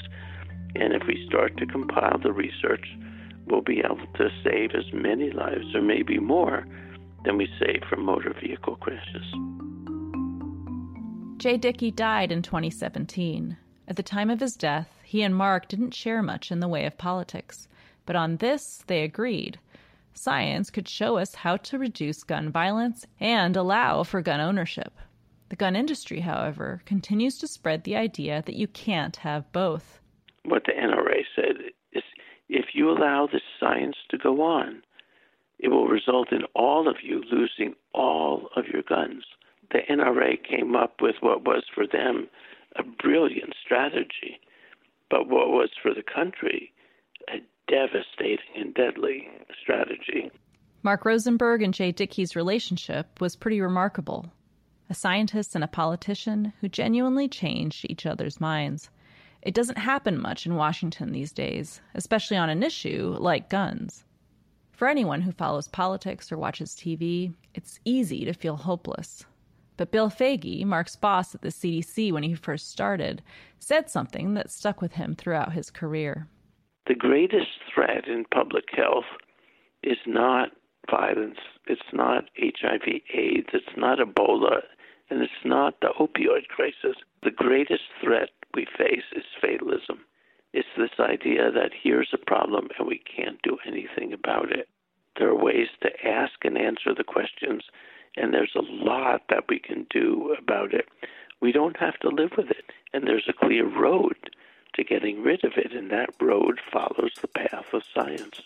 And 0.76 0.94
if 0.94 1.04
we 1.08 1.26
start 1.28 1.58
to 1.58 1.66
compile 1.66 2.18
the 2.22 2.34
research, 2.34 2.86
we'll 3.46 3.62
be 3.62 3.80
able 3.80 4.08
to 4.16 4.30
save 4.44 4.72
as 4.72 4.92
many 4.94 5.32
lives, 5.32 5.74
or 5.74 5.82
maybe 5.82 6.20
more, 6.20 6.68
than 7.24 7.38
we 7.38 7.48
save 7.60 7.84
from 7.90 8.06
motor 8.06 8.34
vehicle 8.42 8.76
crashes. 8.76 9.26
Jay 11.38 11.58
Dickey 11.58 11.92
died 11.92 12.32
in 12.32 12.42
2017. 12.42 13.58
At 13.88 13.96
the 13.96 14.04
time 14.04 14.30
of 14.30 14.40
his 14.40 14.56
death, 14.56 15.00
he 15.04 15.22
and 15.22 15.36
Mark 15.36 15.68
didn't 15.68 15.94
share 15.94 16.24
much 16.24 16.52
in 16.52 16.60
the 16.60 16.68
way 16.68 16.86
of 16.86 16.98
politics, 16.98 17.68
but 18.06 18.16
on 18.16 18.38
this 18.38 18.84
they 18.88 19.04
agreed. 19.04 19.60
Science 20.14 20.70
could 20.70 20.88
show 20.88 21.18
us 21.18 21.36
how 21.36 21.58
to 21.58 21.78
reduce 21.78 22.24
gun 22.24 22.50
violence 22.50 23.06
and 23.20 23.56
allow 23.56 24.04
for 24.04 24.22
gun 24.22 24.40
ownership. 24.40 24.94
The 25.50 25.56
gun 25.56 25.76
industry, 25.76 26.22
however, 26.22 26.82
continues 26.86 27.38
to 27.40 27.48
spread 27.48 27.84
the 27.84 27.96
idea 27.96 28.42
that 28.46 28.56
you 28.56 28.68
can't 28.68 29.18
have 29.18 29.52
both. 29.52 30.00
What 30.46 30.64
the 30.66 30.74
NRA 30.74 31.24
said 31.36 31.56
is 31.94 32.04
if 32.50 32.66
you 32.74 32.90
allow 32.90 33.28
this 33.28 33.42
science 33.60 33.96
to 34.10 34.18
go 34.18 34.42
on, 34.42 34.84
it 35.60 35.70
will 35.70 35.88
result 35.88 36.32
in 36.32 36.44
all 36.54 36.88
of 36.88 36.98
you 37.02 37.24
losing 37.32 37.74
all 37.94 38.50
of 38.56 38.66
your 38.68 38.84
guns 38.84 39.24
the 39.72 39.80
NRA 39.90 40.38
came 40.44 40.76
up 40.76 41.02
with 41.02 41.16
what 41.22 41.44
was 41.46 41.64
for 41.74 41.86
them 41.88 42.28
a 42.76 42.84
brilliant 42.84 43.54
strategy, 43.64 44.40
but 45.10 45.28
what 45.28 45.50
was 45.50 45.70
for 45.82 45.94
the 45.94 46.04
country 46.04 46.72
a 47.30 47.38
devastating 47.68 48.56
and 48.56 48.74
deadly 48.74 49.28
strategy. 49.62 50.32
Mark 50.84 51.06
Rosenberg 51.06 51.64
and 51.64 51.74
Jay 51.74 51.92
Dickey's 51.92 52.36
relationship 52.36 53.20
was 53.20 53.36
pretty 53.36 53.60
remarkable. 53.60 54.32
A 54.90 54.94
scientist 54.94 55.56
and 55.56 55.64
a 55.64 55.68
politician 55.68 56.54
who 56.62 56.70
genuinely 56.70 57.28
changed 57.28 57.88
each 57.90 58.06
other's 58.06 58.40
minds. 58.40 58.92
It 59.46 59.54
doesn't 59.54 59.78
happen 59.78 60.20
much 60.20 60.48
in 60.48 60.56
Washington 60.56 61.12
these 61.12 61.32
days, 61.32 61.80
especially 61.94 62.36
on 62.36 62.50
an 62.50 62.64
issue 62.64 63.16
like 63.20 63.48
guns. 63.48 64.04
For 64.72 64.88
anyone 64.88 65.22
who 65.22 65.32
follows 65.32 65.68
politics 65.68 66.32
or 66.32 66.38
watches 66.38 66.72
TV, 66.72 67.32
it's 67.54 67.80
easy 67.86 68.26
to 68.26 68.34
feel 68.34 68.56
hopeless. 68.56 69.24
But 69.78 69.92
Bill 69.92 70.10
Foege, 70.10 70.66
Mark's 70.66 70.96
boss 70.96 71.36
at 71.36 71.42
the 71.42 71.50
CDC 71.50 72.12
when 72.12 72.24
he 72.24 72.34
first 72.34 72.72
started, 72.72 73.22
said 73.60 73.88
something 73.88 74.34
that 74.34 74.50
stuck 74.50 74.82
with 74.82 74.94
him 74.94 75.16
throughout 75.16 75.54
his 75.54 75.70
career. 75.70 76.28
The 76.88 76.96
greatest 76.96 77.60
threat 77.72 78.08
in 78.08 78.26
public 78.34 78.66
health 78.76 79.06
is 79.84 79.98
not 80.08 80.50
violence, 80.90 81.38
it's 81.68 81.94
not 81.94 82.30
HIV 82.40 82.88
AIDS, 83.14 83.50
it's 83.54 83.78
not 83.78 84.00
Ebola, 84.00 84.62
and 85.10 85.22
it's 85.22 85.32
not 85.44 85.76
the 85.82 85.94
opioid 86.00 86.48
crisis. 86.48 86.98
The 87.22 87.32
greatest 87.32 87.84
threat 88.04 88.30
we 88.56 88.66
face 88.78 89.04
is 89.16 89.26
fatalism. 89.42 90.00
It's 90.54 90.68
this 90.78 90.98
idea 91.00 91.52
that 91.52 91.72
here's 91.84 92.14
a 92.14 92.26
problem 92.26 92.70
and 92.80 92.88
we 92.88 93.00
can't 93.00 93.42
do 93.44 93.58
anything 93.68 94.14
about 94.14 94.52
it. 94.52 94.70
There 95.18 95.30
are 95.30 95.44
ways 95.44 95.68
to 95.82 96.08
ask 96.08 96.34
and 96.44 96.58
answer 96.58 96.94
the 96.96 97.04
questions 97.04 97.64
and 98.18 98.34
there's 98.34 98.56
a 98.56 98.62
lot 98.62 99.24
that 99.30 99.46
we 99.50 99.60
can 99.60 99.86
do 99.90 100.36
about 100.40 100.74
it. 100.74 100.88
We 101.42 101.52
don't 101.52 101.78
have 101.78 102.00
to 102.00 102.10
live 102.10 102.32
with 102.38 102.50
it, 102.50 102.72
and 102.94 103.06
there's 103.06 103.28
a 103.28 103.34
clear 103.34 103.68
road 103.68 104.16
to 104.76 104.84
getting 104.84 105.22
rid 105.22 105.44
of 105.44 105.54
it, 105.58 105.74
and 105.74 105.92
that 105.92 106.10
road 106.22 106.60
follows 106.72 107.12
the 107.22 107.28
path 107.28 107.74
of 107.74 107.84
science. 107.94 108.42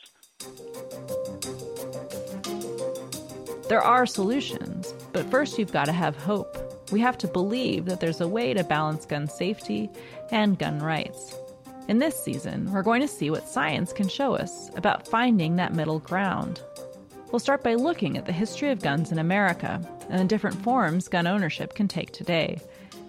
There 3.68 3.82
are 3.82 4.06
solutions, 4.06 4.94
but 5.14 5.30
first 5.30 5.60
you've 5.60 5.72
got 5.72 5.86
to 5.86 5.92
have 5.92 6.16
hope. 6.16 6.58
We 6.92 7.00
have 7.02 7.18
to 7.20 7.28
believe 7.28 7.86
that 7.86 8.00
there's 8.00 8.22
a 8.22 8.28
way 8.28 8.54
to 8.54 8.64
balance 8.64 9.06
gun 9.06 9.28
safety 9.28 9.90
and 10.32 10.58
gun 10.58 10.80
rights. 10.80 11.36
In 11.88 12.00
this 12.00 12.24
season, 12.24 12.72
we're 12.72 12.84
going 12.84 13.02
to 13.02 13.08
see 13.08 13.30
what 13.30 13.48
science 13.48 13.94
can 13.94 14.08
show 14.08 14.36
us 14.36 14.70
about 14.76 15.08
finding 15.08 15.56
that 15.56 15.74
middle 15.74 16.00
ground. 16.00 16.62
We'll 17.32 17.40
start 17.40 17.64
by 17.64 17.76
looking 17.76 18.18
at 18.18 18.26
the 18.26 18.32
history 18.32 18.72
of 18.72 18.82
guns 18.82 19.12
in 19.12 19.20
America 19.20 19.82
and 20.10 20.20
the 20.20 20.26
different 20.26 20.62
forms 20.64 21.08
gun 21.08 21.28
ownership 21.28 21.76
can 21.76 21.88
take 21.88 22.12
today. 22.12 22.60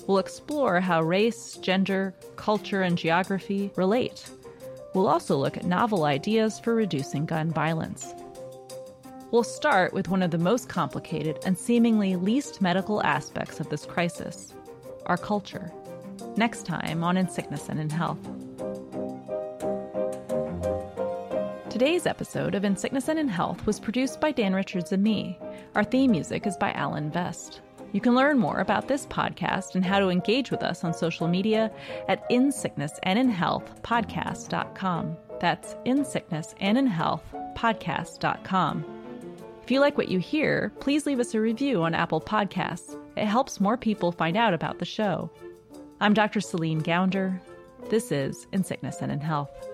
We'll 0.06 0.18
explore 0.18 0.80
how 0.80 1.02
race, 1.02 1.54
gender, 1.56 2.14
culture, 2.36 2.82
and 2.82 2.98
geography 2.98 3.70
relate. 3.76 4.28
We'll 4.94 5.08
also 5.08 5.36
look 5.36 5.56
at 5.56 5.64
novel 5.64 6.04
ideas 6.04 6.58
for 6.58 6.74
reducing 6.74 7.24
gun 7.24 7.50
violence. 7.50 8.14
We'll 9.30 9.44
start 9.44 9.92
with 9.92 10.08
one 10.08 10.22
of 10.22 10.32
the 10.32 10.38
most 10.38 10.68
complicated 10.68 11.38
and 11.46 11.56
seemingly 11.56 12.16
least 12.16 12.60
medical 12.60 13.00
aspects 13.04 13.60
of 13.60 13.68
this 13.68 13.86
crisis 13.86 14.54
our 15.06 15.16
culture. 15.16 15.72
Next 16.36 16.66
time 16.66 17.02
on 17.02 17.16
In 17.16 17.28
Sickness 17.28 17.68
and 17.68 17.80
in 17.80 17.90
Health. 17.90 18.18
Today's 21.70 22.06
episode 22.06 22.54
of 22.54 22.64
In 22.64 22.76
Sickness 22.76 23.08
and 23.08 23.18
in 23.18 23.28
Health 23.28 23.64
was 23.66 23.80
produced 23.80 24.20
by 24.20 24.32
Dan 24.32 24.52
Richards 24.52 24.92
and 24.92 25.02
me. 25.02 25.38
Our 25.74 25.84
theme 25.84 26.10
music 26.10 26.46
is 26.46 26.56
by 26.56 26.72
Alan 26.72 27.10
Vest. 27.10 27.60
You 27.92 28.00
can 28.00 28.14
learn 28.14 28.38
more 28.38 28.58
about 28.58 28.86
this 28.86 29.06
podcast 29.06 29.74
and 29.74 29.84
how 29.84 29.98
to 29.98 30.08
engage 30.08 30.50
with 30.50 30.62
us 30.62 30.84
on 30.84 30.92
social 30.92 31.26
media 31.26 31.72
at 32.08 32.24
In 32.30 32.52
Sickness 32.52 32.92
and 33.04 33.18
in 33.18 33.28
Health 33.28 33.82
podcast.com. 33.82 35.16
That's 35.40 35.76
In 35.84 36.04
Sickness 36.04 36.54
and 36.60 36.76
in 36.76 36.86
Health 36.86 37.24
podcast.com. 37.56 38.99
If 39.70 39.74
you 39.74 39.80
like 39.80 39.96
what 39.96 40.08
you 40.08 40.18
hear, 40.18 40.72
please 40.80 41.06
leave 41.06 41.20
us 41.20 41.32
a 41.32 41.40
review 41.40 41.84
on 41.84 41.94
Apple 41.94 42.20
Podcasts. 42.20 43.00
It 43.16 43.26
helps 43.26 43.60
more 43.60 43.76
people 43.76 44.10
find 44.10 44.36
out 44.36 44.52
about 44.52 44.80
the 44.80 44.84
show. 44.84 45.30
I'm 46.00 46.12
Dr. 46.12 46.40
Celine 46.40 46.80
Gounder. 46.80 47.40
This 47.88 48.10
is 48.10 48.48
In 48.50 48.64
Sickness 48.64 49.00
and 49.00 49.12
in 49.12 49.20
Health. 49.20 49.69